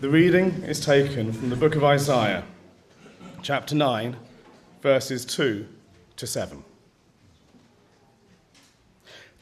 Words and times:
The 0.00 0.08
reading 0.08 0.62
is 0.62 0.78
taken 0.78 1.32
from 1.32 1.50
the 1.50 1.56
book 1.56 1.74
of 1.74 1.82
Isaiah, 1.82 2.44
chapter 3.42 3.74
9, 3.74 4.14
verses 4.80 5.24
2 5.24 5.66
to 6.14 6.24
7. 6.24 6.62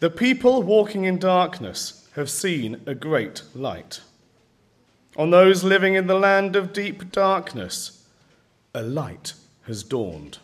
The 0.01 0.09
people 0.09 0.63
walking 0.63 1.05
in 1.05 1.19
darkness 1.19 2.09
have 2.15 2.31
seen 2.31 2.81
a 2.87 2.95
great 2.95 3.43
light. 3.55 4.01
On 5.19 5.29
those 5.29 5.63
living 5.63 5.93
in 5.93 6.07
the 6.07 6.19
land 6.19 6.57
of 6.57 6.73
deep 6.73 7.13
darkness, 7.13 8.09
a 8.75 8.81
light 8.81 9.35
has 9.67 9.83
dawned. 9.83 10.39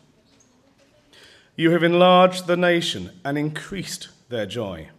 You 1.57 1.71
have 1.71 1.83
enlarged 1.83 2.47
the 2.47 2.59
nation 2.59 3.13
and 3.25 3.39
increased 3.39 4.11
their 4.29 4.45
joy. 4.45 4.91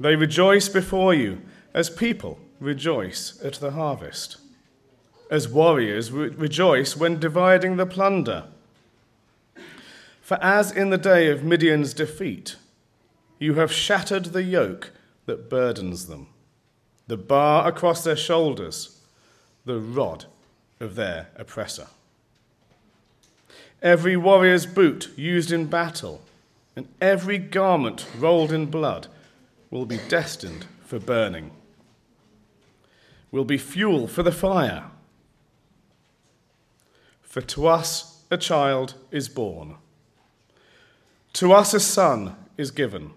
They 0.00 0.16
rejoice 0.16 0.68
before 0.68 1.14
you 1.14 1.42
as 1.72 1.88
people 1.88 2.40
rejoice 2.60 3.42
at 3.42 3.54
the 3.54 3.72
harvest, 3.72 4.36
as 5.30 5.48
warriors 5.48 6.12
re- 6.12 6.28
rejoice 6.28 6.96
when 6.96 7.18
dividing 7.18 7.76
the 7.76 7.86
plunder. 7.86 8.44
For 10.20 10.38
as 10.42 10.70
in 10.70 10.90
the 10.90 10.98
day 10.98 11.28
of 11.30 11.42
Midian's 11.42 11.94
defeat, 11.94 12.56
you 13.38 13.54
have 13.54 13.72
shattered 13.72 14.26
the 14.26 14.42
yoke 14.42 14.92
that 15.26 15.48
burdens 15.48 16.06
them, 16.06 16.28
the 17.06 17.16
bar 17.16 17.66
across 17.66 18.04
their 18.04 18.16
shoulders, 18.16 19.00
the 19.64 19.78
rod 19.78 20.26
of 20.78 20.94
their 20.94 21.28
oppressor. 21.36 21.86
Every 23.82 24.16
warrior's 24.16 24.66
boot 24.66 25.10
used 25.16 25.50
in 25.50 25.66
battle, 25.66 26.20
and 26.76 26.86
every 27.00 27.38
garment 27.38 28.06
rolled 28.18 28.52
in 28.52 28.66
blood 28.66 29.06
will 29.70 29.86
be 29.86 29.98
destined 30.08 30.66
for 30.84 30.98
burning 30.98 31.50
will 33.30 33.44
be 33.44 33.58
fuel 33.58 34.06
for 34.06 34.22
the 34.22 34.32
fire. 34.32 34.90
For 37.22 37.40
to 37.40 37.66
us 37.66 38.24
a 38.30 38.36
child 38.36 38.94
is 39.10 39.28
born, 39.28 39.76
to 41.34 41.52
us 41.52 41.72
a 41.74 41.80
son 41.80 42.34
is 42.56 42.70
given, 42.70 43.12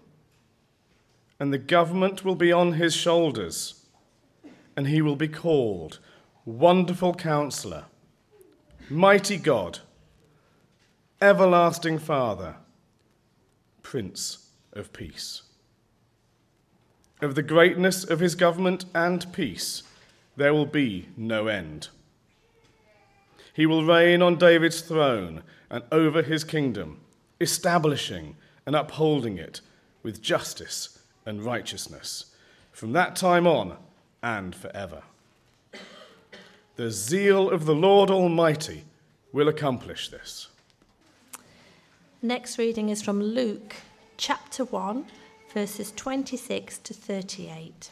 and 1.40 1.52
the 1.52 1.58
government 1.58 2.24
will 2.24 2.36
be 2.36 2.52
on 2.52 2.74
his 2.74 2.96
shoulders, 2.96 3.86
and 4.78 4.88
he 4.88 5.02
will 5.02 5.16
be 5.16 5.28
called 5.28 6.00
Wonderful 6.46 7.16
Counselor, 7.16 7.86
Mighty 8.90 9.38
God, 9.38 9.80
Everlasting 11.22 11.98
Father, 11.98 12.58
Prince 13.82 14.50
of 14.74 14.94
Peace. 14.94 15.44
Of 17.22 17.36
the 17.36 17.44
greatness 17.44 18.04
of 18.04 18.20
his 18.20 18.36
government 18.36 18.86
and 18.94 19.32
peace, 19.34 19.84
there 20.36 20.54
will 20.54 20.66
be 20.66 21.10
no 21.16 21.48
end. 21.48 21.90
He 23.54 23.66
will 23.66 23.86
reign 23.86 24.22
on 24.22 24.38
David's 24.38 24.82
throne 24.82 25.44
and 25.70 25.84
over 25.92 26.22
his 26.22 26.44
kingdom, 26.44 27.02
establishing 27.40 28.36
and 28.66 28.76
upholding 28.76 29.38
it 29.38 29.62
with 30.02 30.22
justice 30.22 31.00
and 31.26 31.44
righteousness 31.44 32.26
from 32.72 32.92
that 32.94 33.16
time 33.16 33.46
on 33.46 33.78
and 34.22 34.56
forever. 34.56 35.04
The 36.76 36.90
zeal 36.90 37.50
of 37.52 37.66
the 37.66 37.76
Lord 37.76 38.10
Almighty 38.10 38.86
will 39.32 39.48
accomplish 39.48 40.10
this. 40.10 40.48
Next 42.22 42.58
reading 42.58 42.90
is 42.90 43.02
from 43.02 43.22
Luke 43.22 43.76
chapter 44.18 44.66
1, 44.66 45.06
verses 45.54 45.92
26 45.96 46.80
to 46.80 46.94
38. 46.94 47.92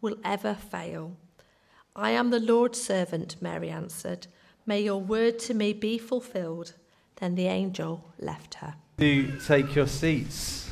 will 0.00 0.16
ever 0.24 0.54
fail. 0.54 1.16
I 1.96 2.10
am 2.10 2.30
the 2.30 2.40
Lord's 2.40 2.80
servant, 2.80 3.36
Mary 3.40 3.70
answered. 3.70 4.26
May 4.66 4.82
your 4.82 5.00
word 5.00 5.38
to 5.40 5.54
me 5.54 5.72
be 5.72 5.98
fulfilled. 5.98 6.74
Then 7.16 7.34
the 7.34 7.46
angel 7.46 8.04
left 8.20 8.54
her. 8.54 8.74
Do 8.98 9.38
take 9.38 9.74
your 9.74 9.86
seats. 9.86 10.70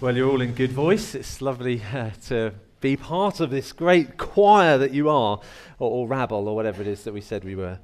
Well, 0.00 0.16
you're 0.16 0.30
all 0.30 0.40
in 0.40 0.54
good 0.54 0.72
voice. 0.72 1.14
It's 1.14 1.40
lovely 1.40 1.82
uh, 1.92 2.10
to 2.26 2.54
be 2.80 2.96
part 2.96 3.40
of 3.40 3.50
this 3.50 3.72
great 3.72 4.16
choir 4.16 4.78
that 4.78 4.92
you 4.92 5.08
are, 5.08 5.40
or, 5.78 5.90
or 5.90 6.08
rabble, 6.08 6.48
or 6.48 6.56
whatever 6.56 6.82
it 6.82 6.88
is 6.88 7.04
that 7.04 7.12
we 7.12 7.20
said 7.20 7.44
we 7.44 7.56
were. 7.56 7.78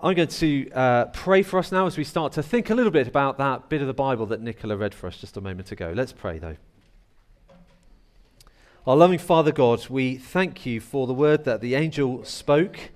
I'm 0.00 0.14
going 0.14 0.28
to 0.28 0.70
uh, 0.70 1.04
pray 1.06 1.42
for 1.42 1.58
us 1.58 1.72
now 1.72 1.86
as 1.86 1.96
we 1.96 2.04
start 2.04 2.32
to 2.34 2.42
think 2.42 2.70
a 2.70 2.74
little 2.74 2.92
bit 2.92 3.08
about 3.08 3.38
that 3.38 3.68
bit 3.68 3.80
of 3.80 3.88
the 3.88 3.94
Bible 3.94 4.26
that 4.26 4.40
Nicola 4.40 4.76
read 4.76 4.94
for 4.94 5.08
us 5.08 5.16
just 5.16 5.36
a 5.36 5.40
moment 5.40 5.72
ago. 5.72 5.92
Let's 5.94 6.12
pray, 6.12 6.38
though. 6.38 6.56
Our 8.86 8.96
loving 8.96 9.18
Father 9.18 9.52
God, 9.52 9.88
we 9.88 10.16
thank 10.16 10.64
you 10.64 10.80
for 10.80 11.06
the 11.06 11.12
word 11.12 11.44
that 11.44 11.60
the 11.60 11.74
angel 11.74 12.24
spoke, 12.24 12.90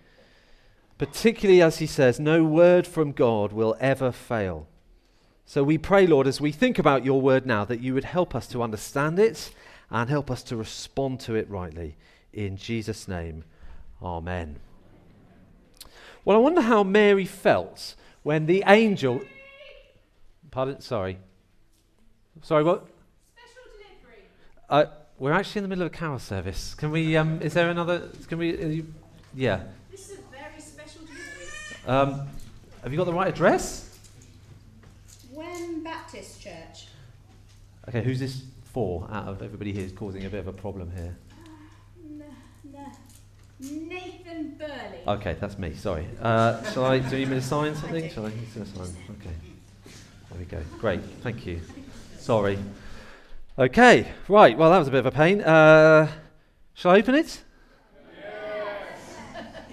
particularly 0.97 1.61
as 1.61 1.79
he 1.79 1.87
says, 1.87 2.19
No 2.19 2.45
word 2.45 2.87
from 2.87 3.13
God 3.13 3.53
will 3.53 3.77
ever 3.79 4.11
fail. 4.11 4.69
So 5.45 5.63
we 5.63 5.77
pray, 5.77 6.07
Lord, 6.07 6.27
as 6.27 6.41
we 6.41 6.51
think 6.51 6.79
about 6.79 7.05
your 7.05 7.21
word 7.21 7.45
now, 7.45 7.67
that 7.67 7.81
you 7.81 7.93
would 7.93 8.05
help 8.05 8.35
us 8.35 8.47
to 8.49 8.63
understand 8.63 9.19
it 9.19 9.53
and 9.91 10.09
help 10.09 10.31
us 10.31 10.43
to 10.45 10.57
respond 10.57 11.21
to 11.21 11.35
it 11.35 11.51
rightly. 11.51 11.97
In 12.33 12.57
Jesus' 12.57 13.07
name, 13.07 13.45
Amen. 14.03 14.61
Well, 16.25 16.37
I 16.37 16.41
wonder 16.41 16.63
how 16.63 16.85
Mary 16.85 17.27
felt 17.27 17.97
when 18.23 18.47
the 18.47 18.65
angel. 18.67 19.21
Pardon? 20.51 20.81
Sorry. 20.81 21.19
Sorry, 22.41 22.63
what? 22.63 22.87
Special 23.35 23.63
delivery. 23.73 24.23
Uh, 24.71 24.87
we're 25.23 25.33
actually 25.33 25.61
in 25.61 25.63
the 25.63 25.69
middle 25.69 25.87
of 25.87 25.93
a 25.93 25.97
carol 25.97 26.19
service. 26.19 26.75
Can 26.75 26.91
we? 26.91 27.17
Um, 27.17 27.41
is 27.43 27.55
there 27.55 27.71
another? 27.71 28.09
Can 28.29 28.39
we? 28.39 28.61
Uh, 28.61 28.67
you, 28.67 28.93
yeah. 29.37 29.61
This 29.89 30.11
is 30.11 30.19
a 30.19 30.23
very 30.33 30.61
special 30.61 31.03
delivery. 31.03 31.47
Um, 31.87 32.27
have 32.83 32.91
you 32.91 32.99
got 32.99 33.05
the 33.05 33.13
right 33.13 33.29
address? 33.29 34.01
Wem 35.31 35.85
Baptist 35.85 36.43
Church. 36.43 36.89
Okay, 37.89 38.03
who's 38.03 38.19
this 38.19 38.43
for? 38.73 39.07
Out 39.13 39.29
of 39.29 39.43
everybody 39.43 39.73
here 39.73 39.85
is 39.85 39.93
causing 39.93 40.25
a 40.25 40.29
bit 40.29 40.41
of 40.41 40.49
a 40.49 40.53
problem 40.53 40.91
here. 40.97 41.17
N- 42.05 42.25
n- 42.75 43.89
Nathan 43.89 44.57
Burley. 44.59 45.03
Okay, 45.07 45.37
that's 45.39 45.57
me. 45.57 45.73
Sorry. 45.75 46.05
Uh, 46.21 46.69
shall 46.73 46.85
I? 46.85 46.99
Do 46.99 47.17
you 47.17 47.27
need 47.27 47.29
me 47.29 47.37
to 47.37 47.43
sign 47.43 47.77
something? 47.77 48.11
Shall 48.11 48.27
I? 48.27 48.33
Shall 48.53 48.63
I 48.63 48.65
sign? 48.65 48.97
Okay. 49.21 49.37
There 50.31 50.39
we 50.41 50.47
go. 50.47 50.59
Great. 50.81 51.01
Thank 51.23 51.47
you. 51.47 51.61
Sorry. 52.19 52.59
Okay. 53.59 54.07
Right. 54.29 54.57
Well, 54.57 54.71
that 54.71 54.79
was 54.79 54.89
a 54.89 54.91
bit 54.91 55.01
of 55.01 55.07
a 55.07 55.11
pain. 55.11 55.43
Uh, 55.43 56.11
shall 56.73 56.93
I 56.93 56.99
open 56.99 57.15
it? 57.15 57.43
Yes. 58.19 59.17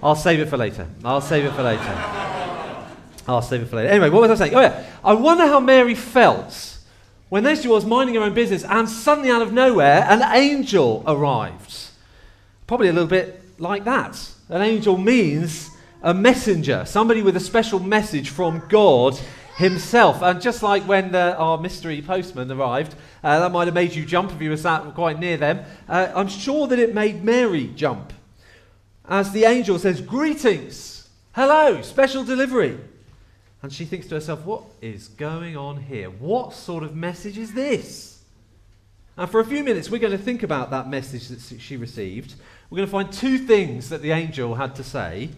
I'll 0.03 0.15
save 0.15 0.41
it 0.41 0.49
for 0.49 0.57
later. 0.57 0.85
I'll 1.05 1.21
save 1.21 1.45
it 1.45 1.53
for 1.53 1.63
later. 1.63 2.05
I'll 3.25 3.41
save 3.41 3.61
it 3.61 3.67
for 3.67 3.77
later. 3.77 3.87
Anyway, 3.87 4.09
what 4.09 4.21
was 4.21 4.31
I 4.31 4.45
saying? 4.45 4.55
Oh, 4.55 4.59
yeah. 4.59 4.85
I 5.01 5.13
wonder 5.13 5.45
how 5.45 5.61
Mary 5.61 5.95
felt 5.95 6.77
when 7.29 7.43
there 7.43 7.55
she 7.55 7.69
was 7.69 7.85
minding 7.85 8.15
her 8.15 8.21
own 8.21 8.33
business 8.33 8.65
and 8.65 8.89
suddenly 8.89 9.31
out 9.31 9.41
of 9.41 9.53
nowhere 9.53 10.05
an 10.09 10.23
angel 10.35 11.03
arrived. 11.07 11.73
Probably 12.67 12.89
a 12.89 12.93
little 12.93 13.07
bit 13.07 13.41
like 13.59 13.85
that. 13.85 14.29
An 14.49 14.61
angel 14.61 14.97
means 14.97 15.69
a 16.01 16.13
messenger, 16.13 16.83
somebody 16.85 17.21
with 17.21 17.37
a 17.37 17.39
special 17.39 17.79
message 17.79 18.29
from 18.29 18.61
God 18.67 19.17
himself. 19.59 20.21
And 20.21 20.41
just 20.41 20.63
like 20.63 20.83
when 20.83 21.13
uh, 21.13 21.35
our 21.37 21.57
mystery 21.57 22.01
postman 22.01 22.49
arrived, 22.51 22.95
uh, 23.23 23.39
that 23.39 23.51
might 23.51 23.67
have 23.67 23.73
made 23.73 23.93
you 23.93 24.05
jump 24.05 24.31
if 24.31 24.41
you 24.41 24.49
were 24.49 24.57
sat 24.57 24.95
quite 24.95 25.19
near 25.19 25.37
them. 25.37 25.65
Uh, 25.87 26.11
I'm 26.15 26.29
sure 26.29 26.65
that 26.67 26.79
it 26.79 26.95
made 26.95 27.23
Mary 27.23 27.67
jump 27.67 28.13
as 29.09 29.31
the 29.31 29.43
angel 29.43 29.77
says, 29.77 30.01
Greetings, 30.01 31.09
hello, 31.33 31.81
special 31.81 32.23
delivery. 32.23 32.79
And 33.61 33.73
she 33.73 33.83
thinks 33.83 34.07
to 34.07 34.15
herself, 34.15 34.45
What 34.45 34.63
is 34.81 35.09
going 35.09 35.57
on 35.57 35.83
here? 35.83 36.09
What 36.09 36.53
sort 36.53 36.83
of 36.83 36.95
message 36.95 37.37
is 37.37 37.53
this? 37.53 38.21
And 39.17 39.29
for 39.29 39.41
a 39.41 39.45
few 39.45 39.65
minutes, 39.65 39.89
we're 39.89 39.99
going 39.99 40.17
to 40.17 40.23
think 40.23 40.43
about 40.43 40.71
that 40.71 40.87
message 40.87 41.27
that 41.27 41.59
she 41.59 41.75
received. 41.75 42.35
We're 42.69 42.77
going 42.77 42.87
to 42.87 42.91
find 42.91 43.11
two 43.11 43.37
things 43.39 43.89
that 43.89 44.01
the 44.01 44.11
angel 44.11 44.55
had 44.55 44.75
to 44.75 44.83
say, 44.83 45.31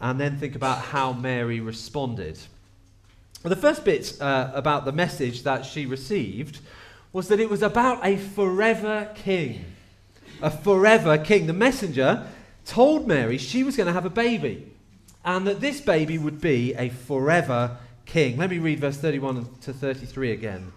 and 0.00 0.20
then 0.20 0.38
think 0.38 0.54
about 0.54 0.78
how 0.78 1.12
Mary 1.12 1.58
responded. 1.58 2.38
The 3.42 3.56
first 3.56 3.84
bit 3.86 4.20
uh, 4.20 4.50
about 4.54 4.84
the 4.84 4.92
message 4.92 5.44
that 5.44 5.64
she 5.64 5.86
received 5.86 6.60
was 7.12 7.28
that 7.28 7.40
it 7.40 7.48
was 7.48 7.62
about 7.62 8.04
a 8.04 8.18
forever 8.18 9.10
king. 9.14 9.64
A 10.42 10.50
forever 10.50 11.16
king. 11.16 11.46
The 11.46 11.54
messenger 11.54 12.26
told 12.66 13.08
Mary 13.08 13.38
she 13.38 13.64
was 13.64 13.76
going 13.76 13.86
to 13.86 13.92
have 13.94 14.04
a 14.04 14.10
baby 14.10 14.70
and 15.24 15.46
that 15.46 15.60
this 15.60 15.80
baby 15.80 16.18
would 16.18 16.40
be 16.40 16.74
a 16.74 16.90
forever 16.90 17.78
king. 18.04 18.36
Let 18.36 18.50
me 18.50 18.58
read 18.58 18.80
verse 18.80 18.98
31 18.98 19.48
to 19.62 19.72
33 19.72 20.32
again. 20.32 20.72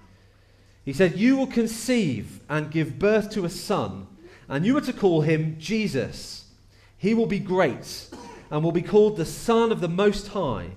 He 0.85 0.93
said, 0.93 1.17
You 1.17 1.37
will 1.37 1.47
conceive 1.47 2.39
and 2.49 2.71
give 2.71 2.99
birth 2.99 3.29
to 3.31 3.45
a 3.45 3.49
son, 3.49 4.07
and 4.47 4.65
you 4.65 4.77
are 4.77 4.81
to 4.81 4.93
call 4.93 5.21
him 5.21 5.57
Jesus. 5.59 6.45
He 6.97 7.13
will 7.13 7.25
be 7.25 7.39
great 7.39 8.07
and 8.49 8.63
will 8.63 8.71
be 8.71 8.81
called 8.81 9.17
the 9.17 9.25
Son 9.25 9.71
of 9.71 9.81
the 9.81 9.89
Most 9.89 10.29
High. 10.29 10.71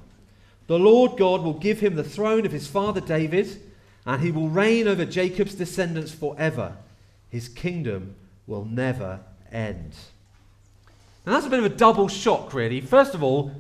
The 0.67 0.79
Lord 0.79 1.17
God 1.17 1.43
will 1.43 1.55
give 1.55 1.81
him 1.81 1.95
the 1.95 2.05
throne 2.05 2.45
of 2.45 2.53
his 2.53 2.67
father 2.67 3.01
David, 3.01 3.61
and 4.05 4.23
he 4.23 4.31
will 4.31 4.49
reign 4.49 4.89
over 4.89 5.05
Jacob's 5.05 5.55
descendants 5.55 6.13
forever. 6.13 6.77
His 7.29 7.49
kingdom 7.49 8.17
will 8.47 8.65
never 8.65 9.21
end. 9.53 9.95
Now, 11.25 11.33
that's 11.33 11.47
a 11.47 11.51
bit 11.51 11.59
of 11.59 11.65
a 11.65 11.77
double 11.77 12.09
shock, 12.09 12.55
really. 12.55 12.81
First 12.81 13.15
of 13.15 13.23
all, 13.23 13.53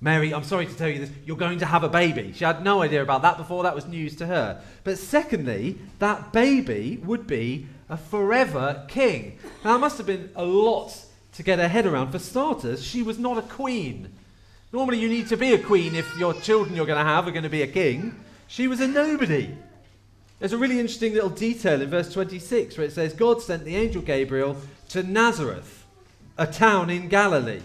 Mary, 0.00 0.34
I'm 0.34 0.44
sorry 0.44 0.66
to 0.66 0.74
tell 0.74 0.88
you 0.88 1.00
this, 1.00 1.10
you're 1.24 1.36
going 1.36 1.60
to 1.60 1.66
have 1.66 1.84
a 1.84 1.88
baby. 1.88 2.32
She 2.34 2.44
had 2.44 2.62
no 2.62 2.82
idea 2.82 3.02
about 3.02 3.22
that 3.22 3.38
before, 3.38 3.62
that 3.62 3.74
was 3.74 3.86
news 3.86 4.14
to 4.16 4.26
her. 4.26 4.60
But 4.84 4.98
secondly, 4.98 5.78
that 5.98 6.32
baby 6.32 7.00
would 7.04 7.26
be 7.26 7.66
a 7.88 7.96
forever 7.96 8.84
king. 8.88 9.38
Now, 9.64 9.74
that 9.74 9.80
must 9.80 9.96
have 9.96 10.06
been 10.06 10.30
a 10.36 10.44
lot 10.44 11.06
to 11.32 11.42
get 11.42 11.58
her 11.58 11.68
head 11.68 11.86
around. 11.86 12.12
For 12.12 12.18
starters, 12.18 12.84
she 12.84 13.02
was 13.02 13.18
not 13.18 13.38
a 13.38 13.42
queen. 13.42 14.12
Normally, 14.74 14.98
you 14.98 15.08
need 15.08 15.28
to 15.28 15.36
be 15.36 15.54
a 15.54 15.58
queen 15.58 15.94
if 15.94 16.18
your 16.18 16.34
children 16.34 16.74
you're 16.74 16.84
going 16.84 16.98
to 16.98 17.04
have 17.04 17.28
are 17.28 17.30
going 17.30 17.44
to 17.44 17.48
be 17.48 17.62
a 17.62 17.66
king. 17.68 18.12
She 18.48 18.66
was 18.66 18.80
a 18.80 18.88
nobody. 18.88 19.56
There's 20.40 20.52
a 20.52 20.58
really 20.58 20.80
interesting 20.80 21.14
little 21.14 21.30
detail 21.30 21.80
in 21.80 21.88
verse 21.88 22.12
26 22.12 22.76
where 22.76 22.88
it 22.88 22.92
says, 22.92 23.12
God 23.12 23.40
sent 23.40 23.64
the 23.64 23.76
angel 23.76 24.02
Gabriel 24.02 24.56
to 24.88 25.04
Nazareth, 25.04 25.86
a 26.36 26.48
town 26.48 26.90
in 26.90 27.06
Galilee. 27.06 27.60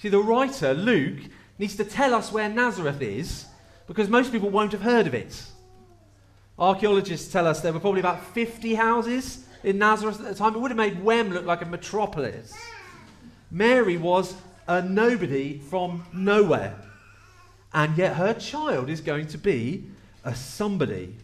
See, 0.00 0.10
the 0.10 0.18
writer, 0.18 0.74
Luke, 0.74 1.20
needs 1.58 1.76
to 1.76 1.84
tell 1.84 2.12
us 2.12 2.30
where 2.30 2.50
Nazareth 2.50 3.00
is 3.00 3.46
because 3.86 4.10
most 4.10 4.30
people 4.30 4.50
won't 4.50 4.72
have 4.72 4.82
heard 4.82 5.06
of 5.06 5.14
it. 5.14 5.46
Archaeologists 6.58 7.32
tell 7.32 7.46
us 7.46 7.62
there 7.62 7.72
were 7.72 7.80
probably 7.80 8.00
about 8.00 8.22
50 8.22 8.74
houses 8.74 9.46
in 9.62 9.78
Nazareth 9.78 10.20
at 10.20 10.26
the 10.26 10.34
time. 10.34 10.54
It 10.54 10.58
would 10.58 10.72
have 10.72 10.76
made 10.76 11.02
Wem 11.02 11.30
look 11.30 11.46
like 11.46 11.62
a 11.62 11.66
metropolis. 11.66 12.52
Mary 13.50 13.96
was 13.96 14.34
a 14.66 14.82
nobody 14.82 15.58
from 15.58 16.04
nowhere. 16.12 16.76
And 17.72 17.96
yet 17.98 18.16
her 18.16 18.34
child 18.34 18.88
is 18.88 19.00
going 19.00 19.26
to 19.28 19.38
be 19.38 19.84
a 20.24 20.34
somebody. 20.34 21.16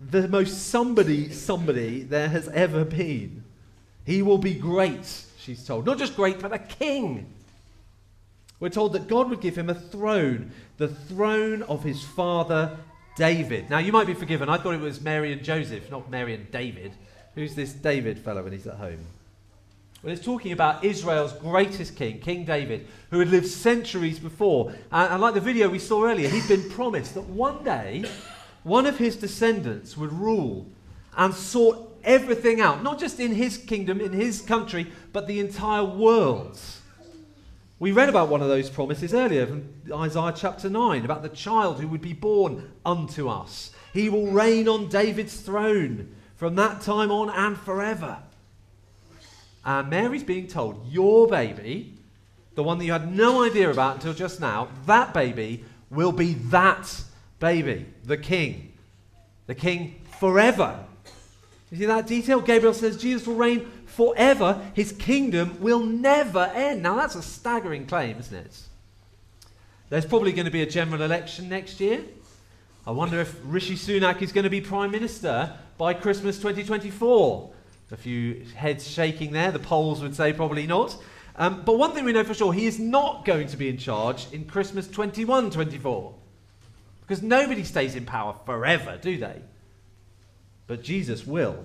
The 0.00 0.28
most 0.28 0.68
somebody 0.68 1.30
somebody 1.30 2.02
there 2.02 2.28
has 2.28 2.48
ever 2.48 2.84
been. 2.84 3.44
He 4.04 4.22
will 4.22 4.38
be 4.38 4.54
great, 4.54 5.24
she's 5.38 5.64
told. 5.66 5.86
Not 5.86 5.98
just 5.98 6.16
great, 6.16 6.40
but 6.40 6.52
a 6.52 6.58
king. 6.58 7.26
We're 8.58 8.68
told 8.70 8.94
that 8.94 9.08
God 9.08 9.28
would 9.30 9.40
give 9.40 9.56
him 9.56 9.68
a 9.68 9.74
throne, 9.74 10.52
the 10.78 10.88
throne 10.88 11.62
of 11.62 11.82
his 11.82 12.02
father 12.02 12.78
David. 13.16 13.68
Now, 13.70 13.78
you 13.78 13.92
might 13.92 14.06
be 14.06 14.14
forgiven. 14.14 14.48
I 14.48 14.58
thought 14.58 14.74
it 14.74 14.80
was 14.80 15.00
Mary 15.00 15.32
and 15.32 15.42
Joseph, 15.42 15.90
not 15.90 16.10
Mary 16.10 16.34
and 16.34 16.50
David. 16.50 16.92
Who's 17.34 17.54
this 17.54 17.72
David 17.72 18.18
fellow 18.18 18.42
when 18.42 18.52
he's 18.52 18.66
at 18.66 18.76
home? 18.76 19.04
It's 20.06 20.24
talking 20.24 20.52
about 20.52 20.84
Israel's 20.84 21.32
greatest 21.32 21.96
king, 21.96 22.20
King 22.20 22.44
David, 22.44 22.86
who 23.10 23.18
had 23.18 23.28
lived 23.28 23.48
centuries 23.48 24.20
before. 24.20 24.72
And, 24.92 25.12
and 25.12 25.20
like 25.20 25.34
the 25.34 25.40
video 25.40 25.68
we 25.68 25.80
saw 25.80 26.04
earlier, 26.04 26.28
he'd 26.28 26.46
been 26.46 26.70
promised 26.70 27.14
that 27.14 27.24
one 27.24 27.64
day 27.64 28.04
one 28.62 28.86
of 28.86 28.98
his 28.98 29.16
descendants 29.16 29.96
would 29.96 30.12
rule 30.12 30.66
and 31.16 31.34
sort 31.34 31.78
everything 32.04 32.60
out, 32.60 32.84
not 32.84 33.00
just 33.00 33.18
in 33.18 33.34
his 33.34 33.58
kingdom, 33.58 34.00
in 34.00 34.12
his 34.12 34.40
country, 34.42 34.92
but 35.12 35.26
the 35.26 35.40
entire 35.40 35.84
world. 35.84 36.60
We 37.80 37.90
read 37.90 38.08
about 38.08 38.28
one 38.28 38.42
of 38.42 38.48
those 38.48 38.70
promises 38.70 39.12
earlier 39.12 39.46
from 39.46 39.68
Isaiah 39.92 40.32
chapter 40.34 40.70
9 40.70 41.04
about 41.04 41.22
the 41.22 41.28
child 41.30 41.80
who 41.80 41.88
would 41.88 42.00
be 42.00 42.12
born 42.12 42.70
unto 42.84 43.28
us. 43.28 43.72
He 43.92 44.08
will 44.08 44.28
reign 44.28 44.68
on 44.68 44.88
David's 44.88 45.40
throne 45.40 46.14
from 46.36 46.54
that 46.54 46.80
time 46.80 47.10
on 47.10 47.28
and 47.28 47.58
forever. 47.58 48.18
And 49.66 49.90
Mary's 49.90 50.22
being 50.22 50.46
told, 50.46 50.86
Your 50.88 51.26
baby, 51.26 51.92
the 52.54 52.62
one 52.62 52.78
that 52.78 52.84
you 52.84 52.92
had 52.92 53.12
no 53.12 53.42
idea 53.42 53.68
about 53.68 53.96
until 53.96 54.14
just 54.14 54.40
now, 54.40 54.68
that 54.86 55.12
baby 55.12 55.64
will 55.90 56.12
be 56.12 56.34
that 56.34 57.02
baby, 57.40 57.84
the 58.04 58.16
king. 58.16 58.72
The 59.48 59.56
king 59.56 60.00
forever. 60.20 60.78
You 61.70 61.78
see 61.78 61.86
that 61.86 62.06
detail? 62.06 62.40
Gabriel 62.40 62.74
says 62.74 62.96
Jesus 62.96 63.26
will 63.26 63.34
reign 63.34 63.68
forever. 63.86 64.64
His 64.74 64.92
kingdom 64.92 65.60
will 65.60 65.80
never 65.80 66.44
end. 66.54 66.82
Now, 66.82 66.94
that's 66.94 67.16
a 67.16 67.22
staggering 67.22 67.86
claim, 67.86 68.18
isn't 68.18 68.36
it? 68.36 68.60
There's 69.88 70.06
probably 70.06 70.32
going 70.32 70.46
to 70.46 70.50
be 70.52 70.62
a 70.62 70.66
general 70.66 71.02
election 71.02 71.48
next 71.48 71.80
year. 71.80 72.02
I 72.86 72.92
wonder 72.92 73.20
if 73.20 73.36
Rishi 73.44 73.74
Sunak 73.74 74.22
is 74.22 74.30
going 74.30 74.44
to 74.44 74.50
be 74.50 74.60
Prime 74.60 74.92
Minister 74.92 75.52
by 75.76 75.92
Christmas 75.92 76.36
2024. 76.36 77.50
A 77.92 77.96
few 77.96 78.44
heads 78.54 78.88
shaking 78.88 79.32
there. 79.32 79.52
The 79.52 79.58
polls 79.58 80.02
would 80.02 80.14
say 80.14 80.32
probably 80.32 80.66
not. 80.66 80.96
Um, 81.36 81.62
but 81.64 81.78
one 81.78 81.92
thing 81.92 82.04
we 82.04 82.12
know 82.12 82.24
for 82.24 82.34
sure, 82.34 82.52
he 82.52 82.66
is 82.66 82.78
not 82.78 83.24
going 83.24 83.46
to 83.48 83.56
be 83.56 83.68
in 83.68 83.76
charge 83.78 84.26
in 84.32 84.44
Christmas 84.44 84.88
21 84.88 85.50
24. 85.50 86.14
Because 87.00 87.22
nobody 87.22 87.62
stays 87.62 87.94
in 87.94 88.04
power 88.04 88.34
forever, 88.44 88.98
do 89.00 89.16
they? 89.16 89.40
But 90.66 90.82
Jesus 90.82 91.26
will. 91.26 91.64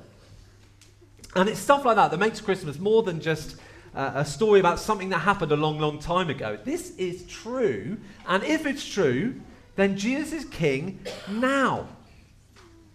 And 1.36 1.50
it's 1.50 1.60
stuff 1.60 1.86
like 1.86 1.96
that 1.96 2.12
that 2.12 2.20
makes 2.20 2.42
Christmas 2.42 2.78
more 2.78 3.02
than 3.02 3.20
just 3.20 3.56
uh, 3.96 4.12
a 4.16 4.26
story 4.26 4.60
about 4.60 4.80
something 4.80 5.10
that 5.10 5.20
happened 5.20 5.52
a 5.52 5.56
long, 5.56 5.80
long 5.80 6.00
time 6.00 6.30
ago. 6.30 6.58
This 6.64 6.96
is 6.98 7.26
true, 7.26 7.98
and 8.28 8.44
if 8.44 8.66
it's 8.66 8.86
true, 8.86 9.36
then 9.76 9.98
Jesus 9.98 10.34
is 10.34 10.46
king 10.46 11.00
now 11.30 11.88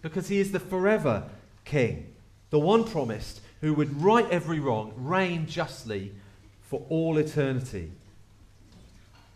because 0.01 0.27
he 0.27 0.39
is 0.39 0.51
the 0.51 0.59
forever 0.59 1.29
king, 1.65 2.13
the 2.49 2.59
one 2.59 2.83
promised 2.83 3.41
who 3.61 3.73
would 3.73 4.01
right 4.01 4.29
every 4.29 4.59
wrong, 4.59 4.93
reign 4.95 5.47
justly 5.47 6.13
for 6.61 6.85
all 6.89 7.17
eternity. 7.17 7.91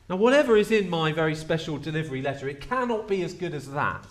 Now, 0.09 0.17
whatever 0.17 0.57
is 0.57 0.71
in 0.71 0.89
my 0.89 1.11
very 1.13 1.35
special 1.35 1.77
delivery 1.77 2.21
letter, 2.21 2.49
it 2.49 2.61
cannot 2.61 3.07
be 3.07 3.23
as 3.23 3.33
good 3.33 3.53
as 3.53 3.71
that. 3.71 4.07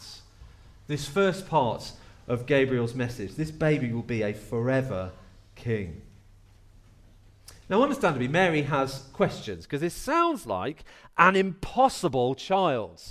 This 0.87 1.07
first 1.07 1.49
part 1.49 1.92
of 2.26 2.47
Gabriel's 2.47 2.95
message. 2.95 3.35
This 3.35 3.50
baby 3.50 3.92
will 3.92 4.02
be 4.02 4.23
a 4.23 4.33
forever 4.33 5.11
king. 5.57 6.00
Now, 7.69 7.83
understandably, 7.83 8.28
Mary 8.28 8.62
has 8.62 9.04
questions 9.12 9.64
because 9.64 9.80
this 9.80 9.95
sounds 9.95 10.47
like 10.47 10.85
an 11.19 11.37
impossible 11.37 12.35
child. 12.35 13.02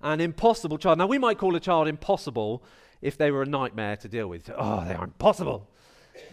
An 0.00 0.20
impossible 0.20 0.78
child. 0.78 0.98
Now, 0.98 1.06
we 1.06 1.18
might 1.18 1.38
call 1.38 1.54
a 1.54 1.60
child 1.60 1.88
impossible 1.88 2.62
if 3.04 3.18
they 3.18 3.30
were 3.30 3.42
a 3.42 3.46
nightmare 3.46 3.96
to 3.96 4.08
deal 4.08 4.26
with. 4.26 4.50
Oh, 4.56 4.82
they 4.82 4.94
are 4.94 5.04
impossible. 5.04 5.68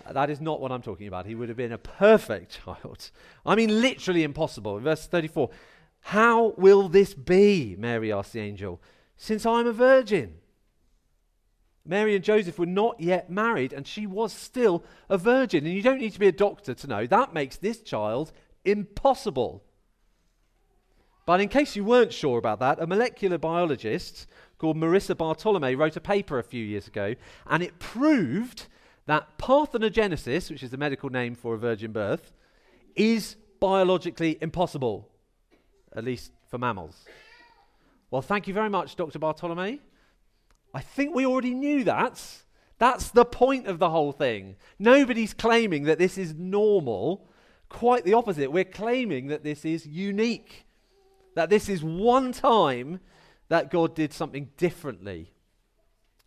Uh, 0.06 0.14
that 0.14 0.30
is 0.30 0.40
not 0.40 0.62
what 0.62 0.72
I'm 0.72 0.82
talking 0.82 1.08
about. 1.08 1.26
He 1.26 1.36
would 1.36 1.50
have 1.50 1.58
been 1.58 1.74
a 1.74 1.78
perfect 1.78 2.60
child. 2.66 3.12
I 3.46 3.56
mean, 3.56 3.82
literally 3.82 4.24
impossible. 4.24 4.80
Verse 4.80 5.06
34, 5.06 5.50
how 6.00 6.54
will 6.58 6.88
this 6.88 7.14
be? 7.14 7.76
Mary 7.78 8.12
asked 8.12 8.32
the 8.32 8.40
angel, 8.40 8.82
since 9.18 9.46
I'm 9.46 9.68
a 9.68 9.74
virgin. 9.74 10.36
Mary 11.86 12.16
and 12.16 12.24
Joseph 12.24 12.58
were 12.58 12.66
not 12.66 13.02
yet 13.02 13.30
married, 13.30 13.74
and 13.74 13.86
she 13.86 14.08
was 14.08 14.32
still 14.32 14.86
a 15.10 15.18
virgin. 15.18 15.66
And 15.66 15.76
you 15.76 15.82
don't 15.82 16.00
need 16.00 16.14
to 16.14 16.20
be 16.20 16.28
a 16.28 16.32
doctor 16.32 16.74
to 16.74 16.88
know 16.88 17.06
that 17.06 17.34
makes 17.34 17.58
this 17.58 17.82
child 17.82 18.32
impossible. 18.64 19.66
But 21.26 21.42
in 21.42 21.50
case 21.50 21.76
you 21.76 21.84
weren't 21.84 22.14
sure 22.14 22.38
about 22.38 22.60
that, 22.60 22.82
a 22.82 22.88
molecular 22.88 23.38
biologist 23.38 24.26
called 24.62 24.78
Marissa 24.78 25.18
Bartolome 25.18 25.74
wrote 25.74 25.98
a 25.98 26.00
paper 26.00 26.38
a 26.38 26.44
few 26.44 26.64
years 26.64 26.88
ago, 26.88 27.16
and 27.48 27.64
it 27.64 27.80
proved 27.80 28.68
that 29.08 29.40
parthenogenesis, 29.40 30.52
which 30.52 30.62
is 30.62 30.70
the 30.70 30.78
medical 30.78 31.10
name 31.10 31.34
for 31.34 31.56
a 31.56 31.58
virgin 31.58 31.92
birth, 31.92 32.32
is 32.96 33.38
biologically 33.60 34.38
impossible, 34.40 35.10
at 35.96 36.04
least 36.04 36.32
for 36.48 36.60
mammals. 36.60 37.06
Well, 38.12 38.22
thank 38.22 38.48
you 38.48 38.54
very 38.54 38.70
much, 38.70 38.96
Dr. 38.96 39.18
Bartolome. 39.18 39.82
I 40.76 40.82
think 40.82 41.16
we 41.16 41.26
already 41.26 41.56
knew 41.56 41.84
that. 41.86 42.24
That's 42.78 43.10
the 43.10 43.26
point 43.26 43.66
of 43.66 43.80
the 43.80 43.90
whole 43.90 44.12
thing. 44.12 44.58
Nobody's 44.78 45.34
claiming 45.34 45.86
that 45.86 45.98
this 45.98 46.20
is 46.20 46.36
normal. 46.36 47.28
Quite 47.68 48.06
the 48.06 48.14
opposite. 48.14 48.52
We're 48.52 48.64
claiming 48.64 49.28
that 49.28 49.44
this 49.44 49.66
is 49.66 49.88
unique, 49.88 50.66
that 51.34 51.50
this 51.50 51.68
is 51.68 51.84
one 51.84 52.32
time 52.32 53.00
that 53.52 53.70
God 53.70 53.94
did 53.94 54.14
something 54.14 54.48
differently. 54.56 55.34